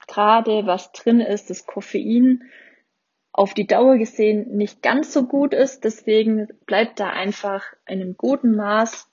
gerade 0.06 0.64
was 0.64 0.90
drin 0.92 1.20
ist, 1.20 1.50
das 1.50 1.66
Koffein 1.66 2.44
auf 3.30 3.52
die 3.52 3.66
Dauer 3.66 3.98
gesehen 3.98 4.56
nicht 4.56 4.80
ganz 4.80 5.12
so 5.12 5.26
gut 5.26 5.52
ist. 5.52 5.84
Deswegen 5.84 6.48
bleibt 6.64 7.00
da 7.00 7.10
einfach 7.10 7.62
in 7.86 8.00
einem 8.00 8.16
guten 8.16 8.56
Maß 8.56 9.06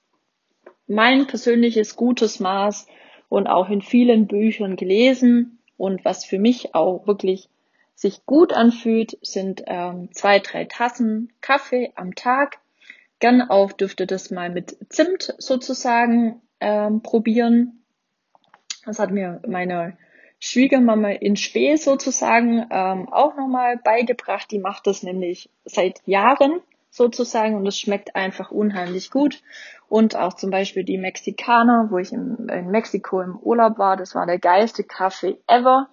mein 0.87 1.27
persönliches 1.27 1.97
gutes 1.97 2.39
Maß 2.39 2.87
und 3.27 3.47
auch 3.47 3.67
in 3.67 3.81
vielen 3.81 4.27
Büchern 4.27 4.77
gelesen 4.77 5.59
und 5.75 6.05
was 6.05 6.23
für 6.23 6.39
mich 6.39 6.75
auch 6.75 7.05
wirklich 7.07 7.49
sich 8.01 8.25
gut 8.25 8.51
anfühlt, 8.51 9.15
sind 9.21 9.61
ähm, 9.67 10.09
zwei, 10.11 10.39
drei 10.39 10.65
Tassen 10.65 11.31
Kaffee 11.39 11.93
am 11.95 12.15
Tag. 12.15 12.57
Gern 13.19 13.43
auch 13.43 13.71
dürfte 13.73 14.07
das 14.07 14.31
mal 14.31 14.49
mit 14.49 14.75
Zimt 14.89 15.35
sozusagen 15.37 16.41
ähm, 16.59 17.03
probieren. 17.03 17.83
Das 18.87 18.97
hat 18.97 19.11
mir 19.11 19.39
meine 19.47 19.97
Schwiegermama 20.39 21.09
in 21.09 21.35
Spee 21.35 21.75
sozusagen 21.75 22.65
ähm, 22.71 23.07
auch 23.13 23.35
nochmal 23.35 23.77
beigebracht. 23.77 24.49
Die 24.49 24.57
macht 24.57 24.87
das 24.87 25.03
nämlich 25.03 25.51
seit 25.65 26.01
Jahren 26.07 26.59
sozusagen 26.89 27.53
und 27.53 27.67
es 27.67 27.77
schmeckt 27.77 28.15
einfach 28.15 28.49
unheimlich 28.49 29.11
gut. 29.11 29.43
Und 29.89 30.15
auch 30.15 30.33
zum 30.33 30.49
Beispiel 30.49 30.83
die 30.83 30.97
Mexikaner, 30.97 31.89
wo 31.91 31.99
ich 31.99 32.11
in, 32.11 32.49
in 32.49 32.71
Mexiko 32.71 33.21
im 33.21 33.37
Urlaub 33.37 33.77
war, 33.77 33.95
das 33.95 34.15
war 34.15 34.25
der 34.25 34.39
geilste 34.39 34.83
Kaffee 34.83 35.37
ever 35.45 35.87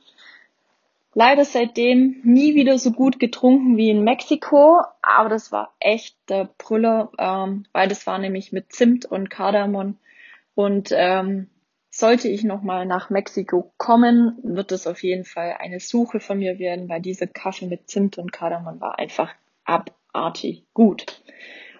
leider 1.18 1.44
seitdem 1.44 2.20
nie 2.22 2.54
wieder 2.54 2.78
so 2.78 2.92
gut 2.92 3.18
getrunken 3.18 3.76
wie 3.76 3.90
in 3.90 4.04
Mexiko, 4.04 4.82
aber 5.02 5.28
das 5.28 5.50
war 5.50 5.74
echt 5.80 6.16
der 6.28 6.48
Brüller, 6.58 7.10
ähm, 7.18 7.64
weil 7.72 7.88
das 7.88 8.06
war 8.06 8.20
nämlich 8.20 8.52
mit 8.52 8.72
Zimt 8.72 9.04
und 9.04 9.28
Kardamom 9.28 9.98
und 10.54 10.90
ähm, 10.92 11.50
sollte 11.90 12.28
ich 12.28 12.44
nochmal 12.44 12.86
nach 12.86 13.10
Mexiko 13.10 13.72
kommen, 13.78 14.38
wird 14.44 14.70
es 14.70 14.86
auf 14.86 15.02
jeden 15.02 15.24
Fall 15.24 15.56
eine 15.58 15.80
Suche 15.80 16.20
von 16.20 16.38
mir 16.38 16.60
werden, 16.60 16.88
weil 16.88 17.00
dieser 17.00 17.26
Kaffee 17.26 17.66
mit 17.66 17.90
Zimt 17.90 18.16
und 18.16 18.32
Kardamom 18.32 18.80
war 18.80 19.00
einfach 19.00 19.34
abartig 19.64 20.66
gut. 20.72 21.24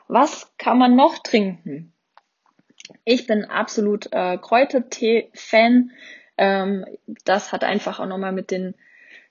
Was 0.09 0.53
kann 0.59 0.79
man 0.79 0.97
noch 0.97 1.17
trinken? 1.19 1.93
Ich 3.05 3.29
bin 3.29 3.45
absolut 3.45 4.09
äh, 4.11 4.37
Kräutertee-Fan. 4.37 5.93
Ähm, 6.37 6.85
das 7.25 7.53
hat 7.53 7.63
einfach 7.63 8.01
auch 8.01 8.07
nochmal 8.07 8.33
mit 8.33 8.51
den 8.51 8.75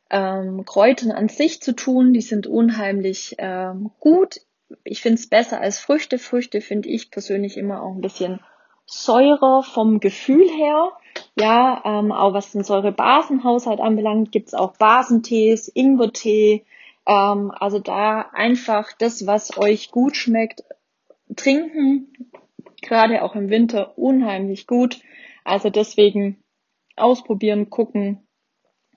ähm, 0.09 0.65
Kräutern 0.65 1.11
an 1.11 1.29
sich 1.29 1.61
zu 1.61 1.75
tun. 1.75 2.13
Die 2.13 2.21
sind 2.21 2.47
unheimlich 2.47 3.35
ähm, 3.37 3.91
gut. 3.99 4.41
Ich 4.83 5.01
finde 5.01 5.15
es 5.15 5.29
besser 5.29 5.61
als 5.61 5.79
Früchte. 5.79 6.19
Früchte 6.19 6.61
finde 6.61 6.89
ich 6.89 7.11
persönlich 7.11 7.57
immer 7.57 7.81
auch 7.81 7.95
ein 7.95 8.01
bisschen 8.01 8.39
Säure 8.85 9.63
vom 9.63 9.99
Gefühl 9.99 10.47
her. 10.49 10.91
Ja, 11.37 11.81
ähm, 11.85 12.11
auch 12.11 12.33
was 12.33 12.51
den 12.51 12.63
Säurebasenhaushalt 12.63 13.79
anbelangt, 13.79 14.31
gibt's 14.31 14.53
auch 14.53 14.77
Basentees, 14.77 15.67
Ingwertee. 15.67 16.65
Ähm, 17.05 17.51
also 17.51 17.79
da 17.79 18.21
einfach 18.33 18.93
das, 18.97 19.27
was 19.27 19.57
euch 19.57 19.91
gut 19.91 20.15
schmeckt, 20.15 20.63
trinken. 21.35 22.13
Gerade 22.81 23.23
auch 23.23 23.35
im 23.35 23.49
Winter 23.49 23.97
unheimlich 23.97 24.67
gut. 24.67 24.99
Also 25.43 25.69
deswegen 25.69 26.43
ausprobieren, 26.95 27.69
gucken 27.69 28.26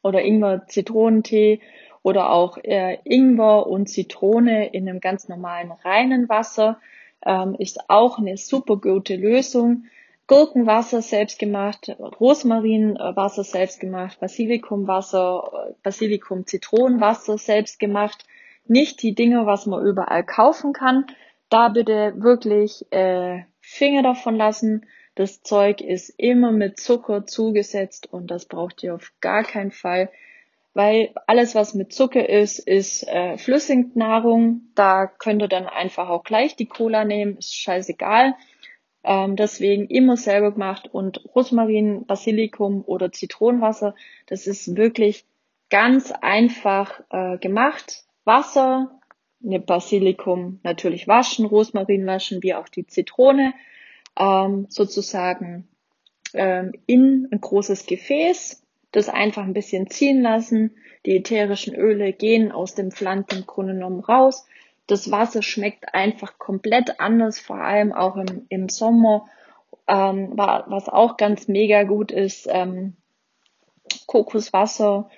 oder 0.03 0.23
Ingwer-Zitronentee 0.23 1.61
oder 2.03 2.31
auch 2.31 2.59
äh, 2.59 2.99
Ingwer 3.05 3.67
und 3.67 3.89
Zitrone 3.89 4.73
in 4.73 4.89
einem 4.89 5.01
ganz 5.01 5.29
normalen 5.29 5.71
reinen 5.71 6.29
Wasser 6.29 6.81
ähm, 7.25 7.55
ist 7.59 7.91
auch 7.91 8.19
eine 8.19 8.37
super 8.37 8.77
gute 8.77 9.17
Lösung. 9.17 9.85
Gurkenwasser 10.27 11.03
selbst 11.03 11.41
gemacht, 11.41 11.89
Rosmarinwasser 11.99 13.43
selbst 13.43 13.81
gemacht, 13.81 14.21
Basilikumwasser, 14.21 15.75
Basilikum 15.83 16.47
Zitronenwasser 16.47 17.37
selbst 17.37 17.81
gemacht. 17.81 18.25
Nicht 18.67 19.03
die 19.03 19.17
Dinge, 19.17 19.47
was 19.47 19.67
man 19.67 19.85
überall 19.85 20.23
kaufen 20.23 20.73
kann. 20.73 21.07
Da 21.49 21.69
bitte 21.69 22.15
wirklich 22.17 22.87
äh, 22.93 23.43
Finger 23.61 24.05
davon 24.05 24.37
lassen. 24.37 24.87
Das 25.21 25.43
Zeug 25.43 25.81
ist 25.81 26.15
immer 26.17 26.51
mit 26.51 26.81
Zucker 26.81 27.27
zugesetzt 27.27 28.13
und 28.13 28.31
das 28.31 28.47
braucht 28.47 28.83
ihr 28.83 28.95
auf 28.95 29.13
gar 29.21 29.45
keinen 29.45 29.71
Fall 29.71 30.11
weil 30.75 31.13
alles, 31.27 31.55
was 31.55 31.75
mit 31.75 31.93
Zucker 31.93 32.29
ist, 32.29 32.59
ist 32.59 33.07
äh, 33.09 33.37
Flüssignahrung. 33.39 34.63
Da 34.75 35.07
könnt 35.07 35.43
ihr 35.43 35.49
dann 35.49 35.67
einfach 35.67 36.09
auch 36.09 36.23
gleich 36.23 36.57
die 36.57 36.67
Cola 36.67 37.05
nehmen, 37.05 37.39
ist 37.39 37.57
scheißegal. 37.57 38.35
Ähm, 39.03 39.35
deswegen 39.35 39.87
immer 39.87 40.17
selber 40.17 40.53
gemacht 40.53 40.89
und 40.93 41.25
Rosmarin, 41.35 42.07
Basilikum 42.07 42.83
oder 42.85 43.11
Zitronenwasser, 43.11 43.95
das 44.27 44.47
ist 44.47 44.77
wirklich 44.77 45.25
ganz 45.71 46.13
einfach 46.13 47.01
äh, 47.11 47.39
gemacht. 47.39 48.05
Wasser, 48.25 49.01
eine 49.43 49.59
Basilikum 49.59 50.61
natürlich 50.63 51.09
waschen, 51.09 51.47
Rosmarin 51.47 52.07
waschen, 52.07 52.43
wie 52.43 52.55
auch 52.55 52.69
die 52.69 52.87
Zitrone, 52.87 53.55
ähm, 54.19 54.67
sozusagen 54.69 55.69
ähm, 56.35 56.73
in 56.87 57.29
ein 57.31 57.41
großes 57.41 57.87
Gefäß 57.87 58.63
das 58.93 59.09
einfach 59.09 59.45
ein 59.45 59.55
bisschen 59.55 59.89
ziehen 59.89 60.23
lassen. 60.23 60.77
Die 61.07 61.17
ätherischen 61.17 61.75
Öle 61.75 62.13
gehen 62.13 62.53
aus 62.53 62.75
dem 62.75 62.91
Pflanzen 62.91 63.47
raus. 64.01 64.47
Das 64.87 65.11
Wasser 65.11 65.43
schmeckt 65.43 65.95
einfach 65.95 66.39
komplett 66.39 66.99
anders, 66.99 67.39
vor 67.39 67.57
allem 67.57 67.93
auch 67.93 68.17
im, 68.17 68.47
im 68.49 68.69
Sommer. 68.69 69.27
Ähm, 69.87 70.33
was 70.35 70.89
auch 70.89 71.17
ganz 71.17 71.49
mega 71.49 71.85
gut 71.85 72.11
ist, 72.11 72.49
ähm, 72.51 72.97
Kokoswasser, 74.07 75.09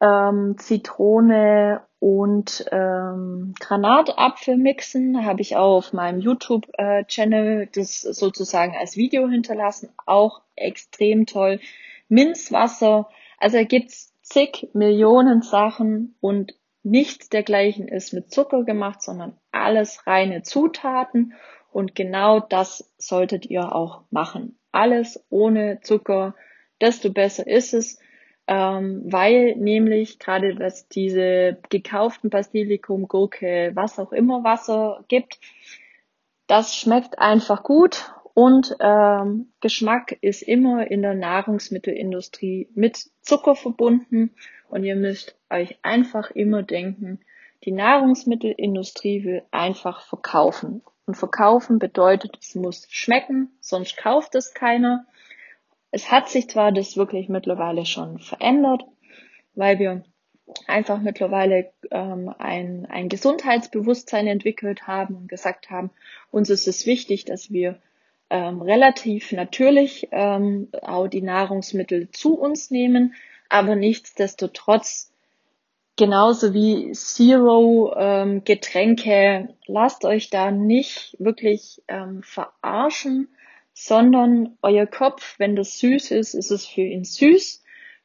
ähm, 0.00 0.56
Zitrone 0.58 1.82
und 2.00 2.64
ähm, 2.70 3.54
Granatapfel 3.58 4.56
mixen. 4.56 5.24
Habe 5.24 5.40
ich 5.40 5.56
auch 5.56 5.78
auf 5.78 5.92
meinem 5.92 6.20
YouTube-Channel 6.20 7.62
äh, 7.62 7.68
das 7.72 8.00
sozusagen 8.02 8.76
als 8.76 8.96
Video 8.96 9.28
hinterlassen. 9.28 9.90
Auch 10.06 10.42
extrem 10.54 11.26
toll. 11.26 11.60
Minzwasser. 12.08 13.08
Also 13.38 13.64
gibt's 13.64 14.14
zig 14.22 14.68
Millionen 14.72 15.42
Sachen 15.42 16.14
und 16.20 16.54
nichts 16.82 17.28
dergleichen 17.28 17.88
ist 17.88 18.12
mit 18.12 18.30
Zucker 18.30 18.64
gemacht, 18.64 19.02
sondern 19.02 19.36
alles 19.52 20.06
reine 20.06 20.42
Zutaten 20.42 21.34
und 21.70 21.94
genau 21.94 22.40
das 22.40 22.92
solltet 22.98 23.46
ihr 23.46 23.74
auch 23.74 24.02
machen. 24.10 24.58
Alles 24.72 25.24
ohne 25.28 25.80
Zucker, 25.82 26.34
desto 26.80 27.12
besser 27.12 27.46
ist 27.46 27.74
es, 27.74 27.98
ähm, 28.48 29.02
weil 29.04 29.54
nämlich 29.56 30.18
gerade 30.18 30.58
was 30.58 30.88
diese 30.88 31.58
gekauften 31.68 32.30
Basilikum, 32.30 33.06
Gurke, 33.06 33.70
was 33.74 33.98
auch 33.98 34.12
immer 34.12 34.42
Wasser 34.42 35.04
gibt, 35.06 35.38
das 36.48 36.74
schmeckt 36.74 37.18
einfach 37.18 37.62
gut 37.62 38.10
und 38.38 38.76
ähm, 38.78 39.52
Geschmack 39.60 40.16
ist 40.20 40.42
immer 40.42 40.88
in 40.88 41.02
der 41.02 41.14
Nahrungsmittelindustrie 41.14 42.68
mit 42.72 43.10
Zucker 43.20 43.56
verbunden. 43.56 44.30
Und 44.68 44.84
ihr 44.84 44.94
müsst 44.94 45.34
euch 45.50 45.76
einfach 45.82 46.30
immer 46.30 46.62
denken, 46.62 47.18
die 47.64 47.72
Nahrungsmittelindustrie 47.72 49.24
will 49.24 49.42
einfach 49.50 50.02
verkaufen. 50.02 50.82
Und 51.04 51.16
verkaufen 51.16 51.80
bedeutet, 51.80 52.38
es 52.40 52.54
muss 52.54 52.86
schmecken, 52.90 53.50
sonst 53.60 53.96
kauft 53.96 54.36
es 54.36 54.54
keiner. 54.54 55.04
Es 55.90 56.10
hat 56.10 56.28
sich 56.28 56.48
zwar 56.48 56.72
das 56.72 56.96
wirklich 56.96 57.28
mittlerweile 57.28 57.86
schon 57.86 58.18
verändert, 58.18 58.84
weil 59.54 59.78
wir 59.78 60.04
einfach 60.66 61.00
mittlerweile 61.00 61.70
ähm, 61.90 62.32
ein, 62.38 62.86
ein 62.86 63.08
Gesundheitsbewusstsein 63.08 64.26
entwickelt 64.26 64.86
haben 64.86 65.14
und 65.14 65.28
gesagt 65.28 65.70
haben, 65.70 65.90
uns 66.30 66.50
ist 66.50 66.68
es 66.68 66.86
wichtig, 66.86 67.24
dass 67.24 67.50
wir 67.50 67.78
ähm, 68.30 68.60
relativ 68.60 69.32
natürlich 69.32 70.08
ähm, 70.10 70.68
auch 70.82 71.08
die 71.08 71.22
Nahrungsmittel 71.22 72.10
zu 72.10 72.38
uns 72.38 72.70
nehmen, 72.70 73.14
aber 73.48 73.76
nichtsdestotrotz 73.76 75.10
genauso 75.96 76.54
wie 76.54 76.92
Zero 76.92 77.94
ähm, 77.96 78.44
Getränke, 78.44 79.54
lasst 79.66 80.04
euch 80.04 80.30
da 80.30 80.50
nicht 80.50 81.16
wirklich 81.18 81.82
ähm, 81.88 82.22
verarschen, 82.22 83.28
sondern 83.80 84.58
euer 84.60 84.86
Kopf, 84.86 85.38
wenn 85.38 85.54
das 85.54 85.78
süß 85.78 86.10
ist, 86.10 86.34
ist 86.34 86.50
es 86.50 86.66
für 86.66 86.80
ihn 86.80 87.04
süß. 87.04 87.62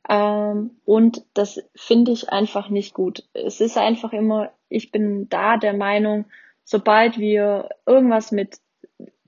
Ähm, 0.08 0.78
und 0.86 1.26
das 1.34 1.64
finde 1.76 2.12
ich 2.12 2.30
einfach 2.30 2.70
nicht 2.70 2.94
gut. 2.94 3.24
Es 3.34 3.60
ist 3.60 3.76
einfach 3.76 4.14
immer, 4.14 4.52
ich 4.70 4.92
bin 4.92 5.30
da 5.30 5.58
der 5.58 5.74
Meinung, 5.74 6.26
sobald 6.64 7.18
wir 7.18 7.70
irgendwas 7.88 8.32
mit 8.32 8.60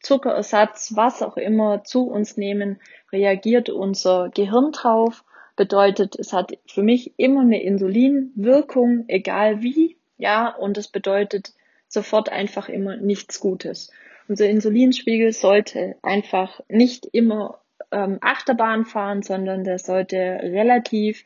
Zuckerersatz, 0.02 0.94
was 0.96 1.24
auch 1.24 1.36
immer 1.36 1.84
zu 1.84 2.04
uns 2.04 2.38
nehmen, 2.38 2.80
reagiert 3.12 3.72
unser 3.72 4.30
Gehirn 4.30 4.72
drauf. 4.72 5.24
Bedeutet, 5.56 6.16
es 6.16 6.32
hat 6.32 6.60
für 6.68 6.84
mich 6.84 7.18
immer 7.18 7.42
eine 7.42 7.64
Insulinwirkung, 7.64 9.06
egal 9.08 9.64
wie, 9.64 9.98
ja, 10.18 10.50
und 10.56 10.78
es 10.78 10.90
bedeutet 10.90 11.54
sofort 11.88 12.30
einfach 12.30 12.70
immer 12.70 12.98
nichts 12.98 13.40
Gutes. 13.40 13.92
Unser 14.28 14.50
Insulinspiegel 14.50 15.32
sollte 15.34 15.96
einfach 16.02 16.60
nicht 16.68 17.06
immer 17.06 17.62
ähm, 17.92 18.18
Achterbahn 18.22 18.86
fahren, 18.86 19.22
sondern 19.22 19.64
der 19.64 19.78
sollte 19.80 20.18
relativ 20.18 21.26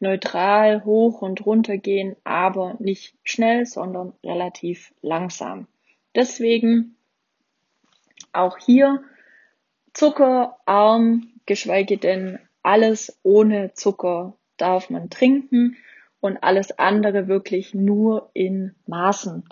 neutral 0.00 0.84
hoch 0.84 1.22
und 1.22 1.44
runter 1.46 1.76
gehen, 1.76 2.16
aber 2.24 2.76
nicht 2.78 3.14
schnell, 3.22 3.66
sondern 3.66 4.14
relativ 4.24 4.92
langsam. 5.02 5.68
Deswegen 6.14 6.96
auch 8.32 8.58
hier 8.58 9.02
zuckerarm, 9.92 11.32
geschweige 11.46 11.98
denn 11.98 12.38
alles 12.62 13.18
ohne 13.22 13.74
Zucker 13.74 14.36
darf 14.56 14.90
man 14.90 15.10
trinken 15.10 15.76
und 16.20 16.42
alles 16.42 16.78
andere 16.78 17.28
wirklich 17.28 17.74
nur 17.74 18.30
in 18.34 18.74
Maßen. 18.86 19.44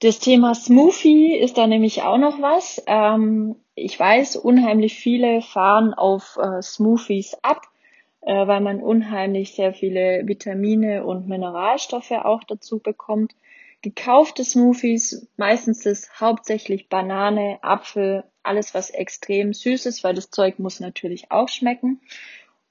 Das 0.00 0.20
Thema 0.20 0.54
Smoothie 0.54 1.36
ist 1.36 1.58
da 1.58 1.66
nämlich 1.66 2.02
auch 2.02 2.18
noch 2.18 2.40
was. 2.40 2.82
Ähm, 2.86 3.56
ich 3.74 3.98
weiß, 3.98 4.36
unheimlich 4.36 4.94
viele 4.94 5.42
fahren 5.42 5.92
auf 5.92 6.38
äh, 6.40 6.62
Smoothies 6.62 7.36
ab, 7.42 7.62
äh, 8.20 8.46
weil 8.46 8.60
man 8.60 8.80
unheimlich 8.80 9.54
sehr 9.54 9.74
viele 9.74 10.22
Vitamine 10.24 11.04
und 11.04 11.28
Mineralstoffe 11.28 12.12
auch 12.12 12.44
dazu 12.44 12.78
bekommt 12.78 13.34
gekaufte 13.82 14.44
Smoothies, 14.44 15.28
meistens 15.36 15.86
ist 15.86 16.20
hauptsächlich 16.20 16.88
Banane, 16.88 17.58
Apfel, 17.62 18.24
alles 18.42 18.74
was 18.74 18.90
extrem 18.90 19.52
süß 19.52 19.86
ist, 19.86 20.04
weil 20.04 20.14
das 20.14 20.30
Zeug 20.30 20.58
muss 20.58 20.80
natürlich 20.80 21.30
auch 21.30 21.48
schmecken. 21.48 22.00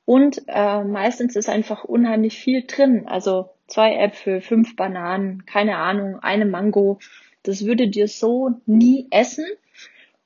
Und 0.05 0.43
äh, 0.47 0.83
meistens 0.83 1.35
ist 1.35 1.49
einfach 1.49 1.83
unheimlich 1.83 2.37
viel 2.37 2.65
drin. 2.65 3.07
Also 3.07 3.49
zwei 3.67 3.95
Äpfel, 3.95 4.41
fünf 4.41 4.75
Bananen, 4.75 5.45
keine 5.45 5.77
Ahnung, 5.77 6.19
eine 6.19 6.45
Mango. 6.45 6.99
Das 7.43 7.65
würde 7.65 7.87
dir 7.87 8.07
so 8.07 8.51
nie 8.65 9.07
essen. 9.11 9.45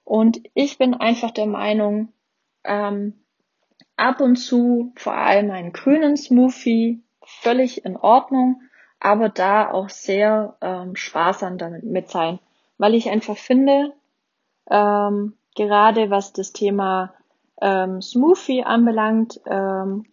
Und 0.03 0.41
ich 0.53 0.77
bin 0.77 0.93
einfach 0.93 1.31
der 1.31 1.47
Meinung, 1.47 2.09
ähm, 2.63 3.13
ab 3.97 4.19
und 4.19 4.35
zu 4.35 4.93
vor 4.95 5.13
allem 5.13 5.51
einen 5.51 5.73
grünen 5.73 6.17
Smoothie 6.17 7.01
völlig 7.23 7.85
in 7.85 7.95
Ordnung, 7.97 8.61
aber 8.99 9.29
da 9.29 9.71
auch 9.71 9.89
sehr 9.89 10.57
ähm, 10.61 10.95
sparsam 10.95 11.57
damit 11.57 11.83
mit 11.83 12.09
sein, 12.09 12.39
weil 12.77 12.95
ich 12.95 13.09
einfach 13.09 13.37
finde, 13.37 13.93
ähm, 14.69 15.33
gerade 15.55 16.09
was 16.09 16.33
das 16.33 16.51
Thema 16.51 17.13
ähm, 17.61 18.01
Smoothie 18.01 18.63
anbelangt, 18.63 19.39
ähm, 19.45 20.05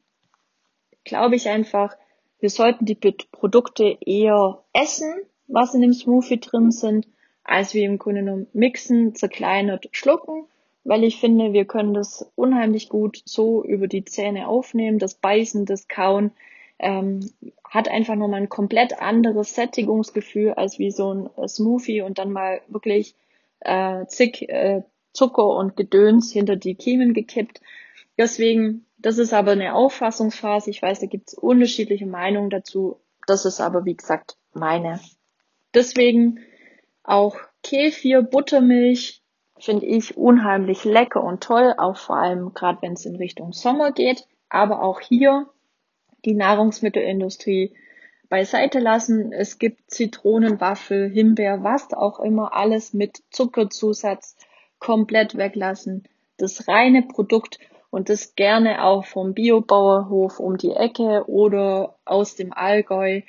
glaube 1.05 1.37
ich 1.37 1.49
einfach, 1.49 1.97
wir 2.40 2.51
sollten 2.51 2.85
die 2.85 2.94
Produkte 2.94 3.98
eher 4.01 4.62
essen, 4.72 5.12
was 5.46 5.74
in 5.74 5.83
dem 5.83 5.92
Smoothie 5.92 6.40
drin 6.40 6.70
sind, 6.70 7.09
als 7.42 7.74
wir 7.74 7.85
im 7.85 7.98
Grunde 7.98 8.20
genommen 8.20 8.46
mixen, 8.53 9.14
zerkleinert 9.14 9.88
schlucken, 9.92 10.44
weil 10.85 11.05
ich 11.05 11.18
finde, 11.18 11.53
wir 11.53 11.64
können 11.64 11.94
das 11.94 12.31
unheimlich 12.35 12.88
gut 12.88 13.22
so 13.24 13.64
über 13.64 13.88
die 13.88 14.05
Zähne 14.05 14.48
aufnehmen, 14.48 14.98
das 14.98 15.14
Beißen, 15.14 15.64
das 15.64 15.88
Kauen, 15.88 16.33
ähm, 16.79 17.20
hat 17.64 17.88
einfach 17.88 18.14
nochmal 18.14 18.42
ein 18.42 18.48
komplett 18.48 19.01
anderes 19.01 19.55
Sättigungsgefühl 19.55 20.53
als 20.53 20.79
wie 20.79 20.90
so 20.90 21.12
ein 21.12 21.48
Smoothie 21.48 22.03
und 22.03 22.18
dann 22.18 22.31
mal 22.31 22.61
wirklich 22.68 23.16
äh, 23.61 24.07
zig 24.07 24.48
äh, 24.48 24.83
Zucker 25.12 25.48
und 25.48 25.77
Gedöns 25.77 26.33
hinter 26.33 26.57
die 26.57 26.77
Kiemen 26.77 27.14
gekippt. 27.14 27.61
Deswegen, 28.16 28.87
das 28.99 29.19
ist 29.19 29.33
aber 29.33 29.53
eine 29.53 29.75
Auffassungsphase. 29.75 30.71
Ich 30.71 30.83
weiß, 30.83 31.01
da 31.01 31.07
gibt 31.07 31.29
es 31.29 31.35
unterschiedliche 31.35 32.07
Meinungen 32.07 32.51
dazu. 32.51 33.01
Das 33.27 33.45
ist 33.45 33.61
aber, 33.61 33.85
wie 33.85 33.97
gesagt, 33.97 34.37
meine. 34.53 35.01
Deswegen 35.73 36.41
auch 37.05 37.37
Kefir, 37.63 38.23
Buttermilch 38.23 39.23
finde 39.59 39.87
ich 39.87 40.17
unheimlich 40.17 40.85
lecker 40.85 41.23
und 41.23 41.43
toll, 41.43 41.75
auch 41.79 41.97
vor 41.97 42.17
allem 42.17 42.55
gerade 42.55 42.83
wenn 42.83 42.93
es 42.93 43.07
in 43.07 43.17
Richtung 43.17 43.53
Sommer 43.53 43.93
geht. 43.93 44.27
Aber 44.49 44.83
auch 44.83 45.01
hier 45.01 45.49
die 46.25 46.35
Nahrungsmittelindustrie 46.35 47.75
beiseite 48.29 48.79
lassen. 48.79 49.33
Es 49.33 49.59
gibt 49.59 49.91
Zitronenwaffel, 49.91 51.09
Himbeer, 51.09 51.63
was 51.63 51.93
auch 51.93 52.21
immer, 52.21 52.55
alles 52.55 52.95
mit 52.95 53.23
Zuckerzusatz 53.31 54.37
komplett 54.79 55.37
weglassen. 55.37 56.05
Das 56.37 56.69
reine 56.69 57.03
Produkt 57.03 57.59
und 57.90 58.09
das 58.09 58.35
gerne 58.35 58.85
auch 58.85 59.05
vom 59.05 59.35
Biobauerhof 59.35 60.40
um 60.40 60.57
die 60.57 60.72
Ecke 60.72 61.24
oder 61.27 61.96
aus 62.05 62.37
dem 62.37 62.53
Allgäu. 62.53 63.22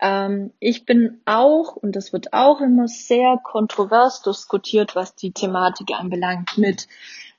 Ähm, 0.00 0.52
ich 0.60 0.86
bin 0.86 1.20
auch, 1.24 1.76
und 1.76 1.96
das 1.96 2.12
wird 2.12 2.32
auch 2.32 2.60
immer 2.60 2.88
sehr 2.88 3.38
kontrovers 3.42 4.22
diskutiert, 4.22 4.94
was 4.94 5.14
die 5.14 5.32
Thematik 5.32 5.90
anbelangt, 5.92 6.58
mit 6.58 6.88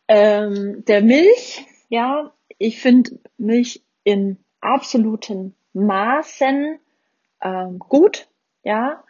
ähm, 0.07 0.83
der 0.85 1.01
Milch. 1.01 1.65
Ja, 1.89 2.31
ich 2.57 2.79
finde 2.81 3.19
Milch 3.37 3.83
in 4.03 4.37
absoluten 4.61 5.55
Maßen 5.73 6.79
ähm, 7.41 7.79
gut, 7.79 8.27
ja, 8.63 9.03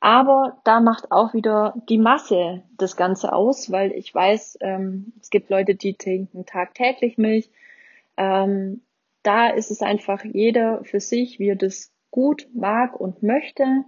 aber 0.00 0.58
da 0.64 0.80
macht 0.80 1.12
auch 1.12 1.34
wieder 1.34 1.74
die 1.88 1.98
Masse 1.98 2.62
das 2.78 2.96
Ganze 2.96 3.32
aus, 3.34 3.70
weil 3.70 3.92
ich 3.92 4.14
weiß, 4.14 4.58
ähm, 4.62 5.12
es 5.20 5.28
gibt 5.28 5.50
Leute, 5.50 5.74
die 5.74 5.94
trinken 5.94 6.46
tagtäglich 6.46 7.18
Milch. 7.18 7.50
Ähm, 8.16 8.80
da 9.22 9.48
ist 9.48 9.70
es 9.70 9.82
einfach 9.82 10.24
jeder 10.24 10.82
für 10.84 11.00
sich, 11.00 11.38
wie 11.38 11.50
er 11.50 11.56
das 11.56 11.92
gut 12.10 12.48
mag 12.54 12.98
und 12.98 13.22
möchte. 13.22 13.84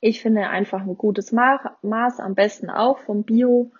Ich 0.00 0.20
finde 0.20 0.48
einfach 0.48 0.82
ein 0.82 0.98
gutes 0.98 1.32
Maß, 1.32 2.20
am 2.20 2.34
besten 2.34 2.68
auch 2.68 2.98
vom 2.98 3.22
Bio 3.22 3.70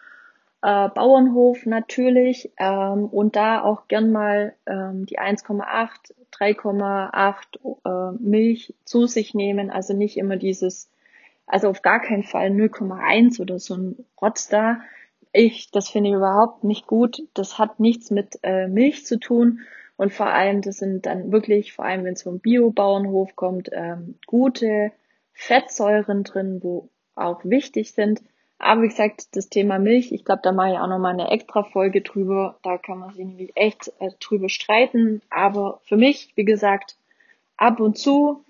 äh, 0.62 0.88
Bauernhof 0.88 1.66
natürlich 1.66 2.52
ähm, 2.56 3.06
und 3.06 3.34
da 3.34 3.62
auch 3.62 3.88
gern 3.88 4.12
mal 4.12 4.54
ähm, 4.66 5.06
die 5.06 5.18
1,8, 5.18 6.14
3,8 6.32 8.12
äh, 8.12 8.16
Milch 8.20 8.74
zu 8.84 9.06
sich 9.06 9.34
nehmen, 9.34 9.70
also 9.70 9.94
nicht 9.94 10.16
immer 10.16 10.36
dieses, 10.36 10.90
also 11.50 11.68
auf 11.68 11.82
gar 11.82 12.00
keinen 12.00 12.22
Fall 12.22 12.48
0,1 12.48 13.40
oder 13.40 13.58
so 13.58 13.74
ein 13.74 14.06
Rotz 14.20 14.48
da. 14.48 14.80
Ich, 15.32 15.70
das 15.70 15.88
finde 15.88 16.10
ich 16.10 16.16
überhaupt 16.16 16.64
nicht 16.64 16.86
gut. 16.86 17.22
Das 17.34 17.58
hat 17.58 17.80
nichts 17.80 18.10
mit 18.10 18.38
äh, 18.42 18.68
Milch 18.68 19.06
zu 19.06 19.18
tun 19.18 19.60
und 20.00 20.14
vor 20.14 20.28
allem, 20.28 20.62
das 20.62 20.78
sind 20.78 21.04
dann 21.04 21.30
wirklich, 21.30 21.74
vor 21.74 21.84
allem 21.84 22.04
wenn 22.04 22.14
es 22.14 22.22
vom 22.22 22.38
Bio-Bauernhof 22.38 23.36
kommt, 23.36 23.68
ähm, 23.70 24.18
gute 24.26 24.92
Fettsäuren 25.34 26.24
drin, 26.24 26.60
wo 26.62 26.88
auch 27.14 27.44
wichtig 27.44 27.92
sind. 27.92 28.22
Aber 28.58 28.80
wie 28.80 28.88
gesagt, 28.88 29.36
das 29.36 29.50
Thema 29.50 29.78
Milch, 29.78 30.10
ich 30.10 30.24
glaube, 30.24 30.40
da 30.42 30.52
mache 30.52 30.70
ich 30.70 30.78
auch 30.78 30.86
nochmal 30.86 31.12
eine 31.12 31.30
extra 31.30 31.64
Folge 31.64 32.00
drüber. 32.00 32.58
Da 32.62 32.78
kann 32.78 32.98
man 32.98 33.10
sich 33.12 33.26
nämlich 33.26 33.52
echt 33.56 33.92
äh, 33.98 34.08
drüber 34.20 34.48
streiten. 34.48 35.20
Aber 35.28 35.80
für 35.84 35.98
mich, 35.98 36.32
wie 36.34 36.46
gesagt, 36.46 36.96
ab 37.58 37.78
und 37.78 37.98
zu 37.98 38.42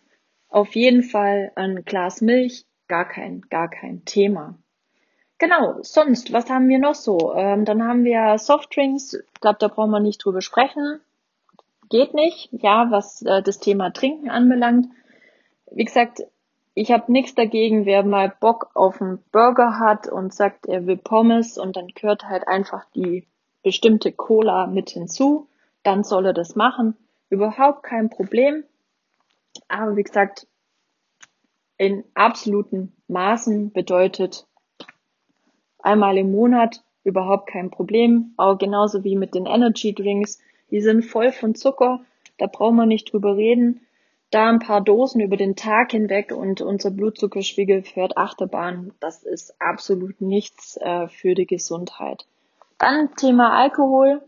auf 0.50 0.76
jeden 0.76 1.02
Fall 1.02 1.50
ein 1.56 1.84
Glas 1.84 2.20
Milch, 2.20 2.64
gar 2.90 3.06
kein, 3.06 3.42
gar 3.48 3.70
kein 3.70 4.04
Thema. 4.04 4.58
Genau, 5.38 5.78
sonst, 5.80 6.32
was 6.32 6.50
haben 6.50 6.68
wir 6.68 6.78
noch 6.78 6.96
so? 6.96 7.34
Ähm, 7.34 7.64
dann 7.64 7.82
haben 7.82 8.04
wir 8.04 8.36
Softdrinks. 8.36 9.14
Ich 9.14 9.40
glaube, 9.40 9.58
da 9.60 9.68
brauchen 9.68 9.92
wir 9.92 10.00
nicht 10.00 10.22
drüber 10.22 10.42
sprechen. 10.42 11.00
Geht 11.88 12.12
nicht, 12.14 12.50
ja, 12.52 12.90
was 12.90 13.22
äh, 13.22 13.42
das 13.42 13.58
Thema 13.58 13.90
Trinken 13.90 14.28
anbelangt. 14.28 14.88
Wie 15.70 15.84
gesagt, 15.84 16.22
ich 16.74 16.90
habe 16.90 17.10
nichts 17.10 17.34
dagegen, 17.34 17.86
wer 17.86 18.02
mal 18.02 18.34
Bock 18.40 18.70
auf 18.74 19.00
einen 19.00 19.22
Burger 19.32 19.78
hat 19.78 20.08
und 20.08 20.34
sagt, 20.34 20.66
er 20.66 20.86
will 20.86 20.96
Pommes 20.96 21.58
und 21.58 21.76
dann 21.76 21.88
gehört 21.88 22.24
halt 22.24 22.46
einfach 22.48 22.84
die 22.94 23.26
bestimmte 23.62 24.12
Cola 24.12 24.66
mit 24.66 24.90
hinzu, 24.90 25.48
dann 25.84 26.02
soll 26.02 26.26
er 26.26 26.32
das 26.32 26.56
machen. 26.56 26.96
Überhaupt 27.28 27.84
kein 27.84 28.10
Problem. 28.10 28.64
Aber 29.68 29.96
wie 29.96 30.02
gesagt, 30.02 30.48
in 31.80 32.04
absoluten 32.14 32.92
Maßen 33.08 33.72
bedeutet 33.72 34.46
einmal 35.78 36.18
im 36.18 36.30
Monat 36.30 36.82
überhaupt 37.04 37.48
kein 37.48 37.70
Problem. 37.70 38.34
Auch 38.36 38.58
genauso 38.58 39.02
wie 39.04 39.16
mit 39.16 39.34
den 39.34 39.46
Energy 39.46 39.94
Drinks. 39.94 40.38
Die 40.70 40.80
sind 40.80 41.02
voll 41.02 41.32
von 41.32 41.54
Zucker. 41.54 42.00
Da 42.38 42.46
brauchen 42.46 42.76
wir 42.76 42.86
nicht 42.86 43.12
drüber 43.12 43.36
reden 43.36 43.80
da 44.30 44.48
ein 44.48 44.60
paar 44.60 44.80
Dosen 44.80 45.20
über 45.20 45.36
den 45.36 45.56
Tag 45.56 45.90
hinweg 45.90 46.32
und 46.32 46.60
unser 46.60 46.90
Blutzuckerspiegel 46.90 47.82
fährt 47.82 48.16
Achterbahn. 48.16 48.92
Das 49.00 49.24
ist 49.24 49.60
absolut 49.60 50.20
nichts 50.20 50.76
äh, 50.76 51.08
für 51.08 51.34
die 51.34 51.46
Gesundheit. 51.46 52.26
Dann 52.78 53.14
Thema 53.16 53.52
Alkohol. 53.58 54.22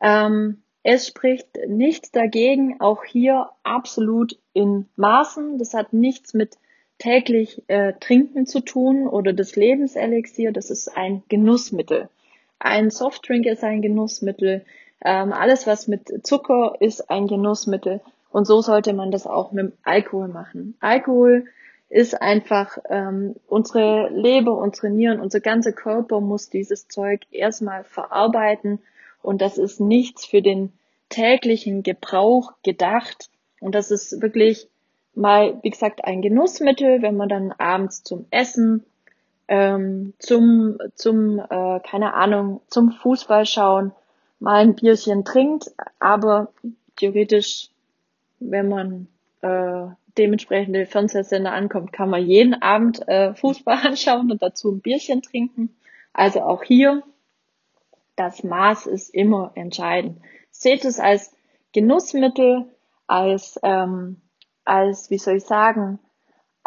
Ähm, 0.00 0.62
es 0.82 1.06
spricht 1.06 1.48
nichts 1.68 2.10
dagegen, 2.10 2.80
auch 2.80 3.04
hier 3.04 3.50
absolut 3.62 4.38
in 4.52 4.88
Maßen. 4.96 5.58
Das 5.58 5.74
hat 5.74 5.92
nichts 5.92 6.34
mit 6.34 6.58
täglich 7.00 7.64
äh, 7.66 7.94
Trinken 7.98 8.46
zu 8.46 8.60
tun 8.60 9.08
oder 9.08 9.32
das 9.32 9.56
Lebenselixier. 9.56 10.52
Das 10.52 10.70
ist 10.70 10.96
ein 10.96 11.24
Genussmittel. 11.28 12.08
Ein 12.60 12.90
Softdrink 12.90 13.46
ist 13.46 13.64
ein 13.64 13.82
Genussmittel. 13.82 14.64
Ähm, 15.04 15.32
alles, 15.32 15.66
was 15.66 15.88
mit 15.88 16.24
Zucker 16.24 16.76
ist, 16.78 17.10
ein 17.10 17.26
Genussmittel. 17.26 18.00
Und 18.30 18.46
so 18.46 18.60
sollte 18.60 18.92
man 18.92 19.10
das 19.10 19.26
auch 19.26 19.50
mit 19.50 19.72
Alkohol 19.82 20.28
machen. 20.28 20.76
Alkohol 20.78 21.46
ist 21.88 22.22
einfach 22.22 22.78
ähm, 22.88 23.34
unsere 23.48 24.10
Leber, 24.10 24.56
unsere 24.56 24.90
Nieren, 24.90 25.18
unser 25.18 25.40
ganzer 25.40 25.72
Körper 25.72 26.20
muss 26.20 26.48
dieses 26.48 26.86
Zeug 26.86 27.22
erstmal 27.32 27.82
verarbeiten 27.82 28.78
und 29.22 29.42
das 29.42 29.58
ist 29.58 29.80
nichts 29.80 30.24
für 30.24 30.40
den 30.40 30.72
täglichen 31.08 31.82
Gebrauch 31.82 32.52
gedacht. 32.62 33.30
Und 33.60 33.74
das 33.74 33.90
ist 33.90 34.22
wirklich 34.22 34.68
mal, 35.14 35.58
wie 35.62 35.70
gesagt, 35.70 36.04
ein 36.04 36.22
Genussmittel, 36.22 37.02
wenn 37.02 37.16
man 37.16 37.28
dann 37.28 37.52
abends 37.52 38.02
zum 38.02 38.26
Essen, 38.30 38.84
ähm, 39.48 40.14
zum, 40.18 40.78
zum, 40.94 41.38
äh, 41.38 41.80
keine 41.80 42.14
Ahnung, 42.14 42.60
zum 42.68 42.92
Fußball 42.92 43.46
schauen, 43.46 43.92
mal 44.38 44.62
ein 44.62 44.74
Bierchen 44.74 45.24
trinkt, 45.24 45.72
aber 45.98 46.52
theoretisch 46.96 47.70
wenn 48.40 48.68
man 48.68 49.06
äh, 49.42 49.86
dementsprechende 50.18 50.86
Fernsehsender 50.86 51.52
ankommt, 51.52 51.92
kann 51.92 52.10
man 52.10 52.26
jeden 52.26 52.60
Abend 52.60 53.06
äh, 53.06 53.34
Fußball 53.34 53.78
anschauen 53.86 54.30
und 54.30 54.42
dazu 54.42 54.72
ein 54.72 54.80
Bierchen 54.80 55.22
trinken. 55.22 55.76
Also 56.12 56.40
auch 56.40 56.64
hier, 56.64 57.02
das 58.16 58.42
Maß 58.42 58.86
ist 58.86 59.14
immer 59.14 59.52
entscheidend. 59.54 60.20
Seht 60.50 60.84
es 60.84 60.98
als 60.98 61.32
Genussmittel, 61.72 62.66
als, 63.06 63.58
ähm, 63.62 64.16
als, 64.64 65.10
wie 65.10 65.18
soll 65.18 65.36
ich 65.36 65.44
sagen, 65.44 65.98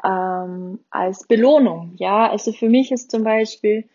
ähm, 0.04 0.80
als 0.90 1.28
Belohnung. 1.28 1.94
Ja, 1.98 2.30
also 2.30 2.52
für 2.52 2.70
mich 2.70 2.92
ist 2.92 3.12
zum 3.12 3.24
Beispiel 3.24 3.86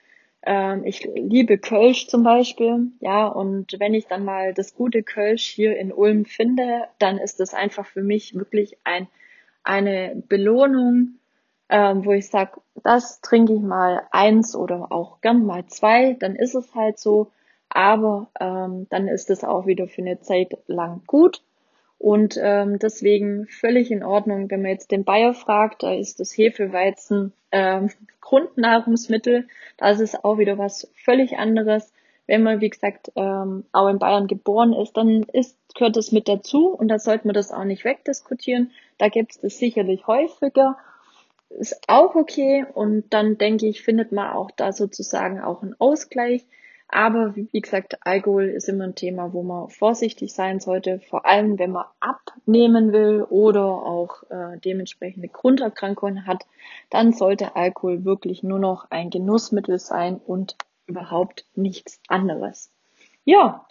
Ähm, 0.45 0.85
ich 0.87 1.05
liebe 1.17 1.59
Kölsch 1.59 2.09
zum 2.09 2.23
Beispiel, 2.25 2.93
ja, 3.01 3.27
und 3.29 3.79
wenn 3.81 3.95
ich 3.95 4.07
dann 4.09 4.25
mal 4.25 4.55
das 4.55 4.75
gute 4.75 5.03
Kölsch 5.03 5.45
hier 5.47 5.77
in 5.79 5.93
Ulm 5.93 6.25
finde, 6.25 6.89
dann 6.99 7.19
ist 7.19 7.41
das 7.41 7.55
einfach 7.55 7.87
für 7.87 8.03
mich 8.03 8.35
wirklich 8.35 8.79
ein, 8.85 9.09
eine 9.65 10.23
Belohnung, 10.29 11.19
ähm, 11.69 12.05
wo 12.05 12.13
ich 12.13 12.29
sag, 12.31 12.61
das 12.85 13.21
trinke 13.21 13.55
ich 13.55 13.61
mal 13.63 14.03
eins 14.13 14.57
oder 14.57 14.93
auch 14.93 15.21
gern 15.21 15.45
mal 15.47 15.67
zwei, 15.67 16.15
dann 16.15 16.37
ist 16.37 16.55
es 16.55 16.75
halt 16.75 16.99
so, 16.99 17.31
aber 17.69 18.29
ähm, 18.41 18.87
dann 18.91 19.09
ist 19.09 19.31
es 19.31 19.45
auch 19.45 19.67
wieder 19.67 19.89
für 19.89 20.03
eine 20.03 20.21
Zeit 20.21 20.57
lang 20.67 21.03
gut. 21.07 21.43
Und 21.99 22.39
ähm, 22.41 22.79
deswegen 22.79 23.49
völlig 23.49 23.91
in 23.91 24.05
Ordnung, 24.05 24.51
wenn 24.51 24.63
man 24.63 24.71
jetzt 24.71 24.93
den 24.93 25.05
Bayer 25.05 25.35
fragt, 25.35 25.83
da 25.83 25.93
ist 25.93 26.21
das 26.21 26.33
Hefeweizen 26.33 27.33
ähm, 27.51 27.91
Grundnahrungsmittel. 28.21 29.49
Da 29.77 29.91
ist 29.91 30.01
es 30.01 30.25
auch 30.25 30.39
wieder 30.39 30.59
was 30.59 30.89
völlig 30.95 31.39
anderes. 31.39 31.93
Wenn 32.27 32.43
man, 32.43 32.61
wie 32.61 32.69
gesagt, 32.69 33.11
ähm, 33.17 33.65
auch 33.73 33.89
in 33.89 33.99
Bayern 33.99 34.27
geboren 34.27 34.75
ist, 34.75 34.97
dann 34.97 35.25
ist, 35.33 35.57
gehört 35.75 35.97
das 35.97 36.13
mit 36.13 36.29
dazu 36.29 36.69
und 36.69 36.89
da 36.89 36.99
sollte 36.99 37.27
man 37.27 37.35
das 37.35 37.51
auch 37.51 37.65
nicht 37.65 37.85
wegdiskutieren. 37.85 38.71
Da 38.99 39.09
gibt 39.09 39.33
es 39.33 39.41
das 39.41 39.59
sicherlich 39.59 40.07
häufiger. 40.07 40.77
Ist 41.49 41.81
auch 41.89 42.15
okay 42.15 42.67
und 42.75 43.13
dann 43.15 43.39
denke 43.39 43.67
ich, 43.67 43.83
findet 43.83 44.13
man 44.13 44.31
auch 44.31 44.51
da 44.51 44.73
sozusagen 44.73 45.41
auch 45.41 45.63
einen 45.63 45.75
Ausgleich. 45.79 46.45
Aber 46.91 47.37
wie 47.37 47.61
gesagt, 47.61 47.99
Alkohol 48.07 48.45
ist 48.45 48.69
immer 48.69 48.85
ein 48.85 48.95
Thema, 48.95 49.35
wo 49.35 49.43
man 49.43 49.69
vorsichtig 49.69 50.33
sein 50.33 50.59
sollte, 50.59 51.01
vor 51.01 51.27
allem 51.27 51.59
wenn 51.59 51.73
man 51.73 51.85
abnehmen 52.01 52.93
will 52.93 53.23
oder 53.29 53.65
auch 53.67 54.23
äh, 54.31 54.59
dementsprechende 54.65 55.29
Grunderkrankungen 55.29 56.27
hat, 56.27 56.47
dann 56.89 57.13
sollte 57.13 57.57
Alkohol 57.57 58.07
wirklich 58.07 58.43
nur 58.43 58.59
noch 58.59 58.91
ein 58.91 59.11
Genussmittel 59.11 59.79
sein 59.79 60.17
und 60.17 60.57
überhaupt 60.87 61.45
nichts 61.55 62.01
anderes. 62.09 62.71
Ja, 63.25 63.67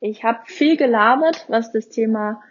ich 0.00 0.24
habe 0.24 0.40
viel 0.46 0.76
gelabert, 0.76 1.46
was 1.48 1.70
das 1.70 1.88
Thema 1.88 2.42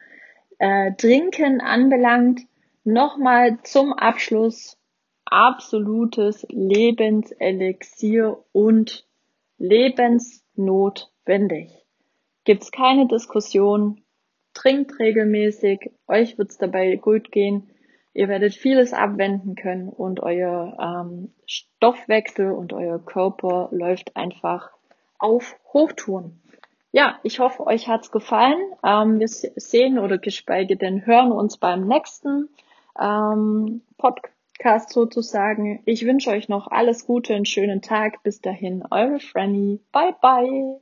äh, 0.59 0.93
Trinken 0.93 1.59
anbelangt. 1.59 2.39
Nochmal 2.85 3.59
zum 3.63 3.91
Abschluss 3.91 4.77
absolutes 5.25 6.45
Lebenselixier 6.49 8.37
und 8.53 9.05
lebensnotwendig. 9.63 11.71
Gibt's 12.43 12.71
keine 12.71 13.08
Diskussion. 13.08 14.02
Trinkt 14.54 14.99
regelmäßig. 14.99 15.91
Euch 16.08 16.38
wird's 16.38 16.58
dabei 16.58 16.97
gut 16.97 17.32
gehen. 17.32 17.69
Ihr 18.13 18.28
werdet 18.28 18.54
vieles 18.54 18.91
abwenden 18.93 19.56
können 19.56 19.88
und 19.88 20.19
euer 20.19 20.78
ähm, 20.80 21.34
Stoffwechsel 21.47 22.52
und 22.52 22.73
euer 22.73 23.04
Körper 23.04 23.69
läuft 23.71 24.17
einfach 24.17 24.69
auf 25.17 25.58
Hochtouren. 25.71 26.41
Ja, 26.91 27.19
ich 27.23 27.39
hoffe, 27.39 27.65
euch 27.65 27.88
hat's 27.88 28.12
gefallen. 28.12 28.60
Ähm, 28.86 29.19
wir 29.19 29.30
sehen 29.30 29.97
oder 29.97 30.17
geschweige 30.17 30.76
denn 30.76 31.06
hören 31.06 31.32
uns 31.32 31.56
beim 31.58 31.88
nächsten 31.88 32.49
ähm, 32.99 33.82
Podcast 33.97 34.32
Podcast 34.63 34.93
sozusagen. 34.93 35.82
Ich 35.84 36.06
wünsche 36.06 36.30
euch 36.30 36.47
noch 36.47 36.67
alles 36.67 37.06
Gute, 37.06 37.36
einen 37.36 37.43
schönen 37.43 37.82
Tag. 37.82 38.23
Bis 38.23 38.39
dahin, 38.39 38.82
eure 38.89 39.19
Franny. 39.19 39.82
Bye 39.91 40.15
bye. 40.21 40.80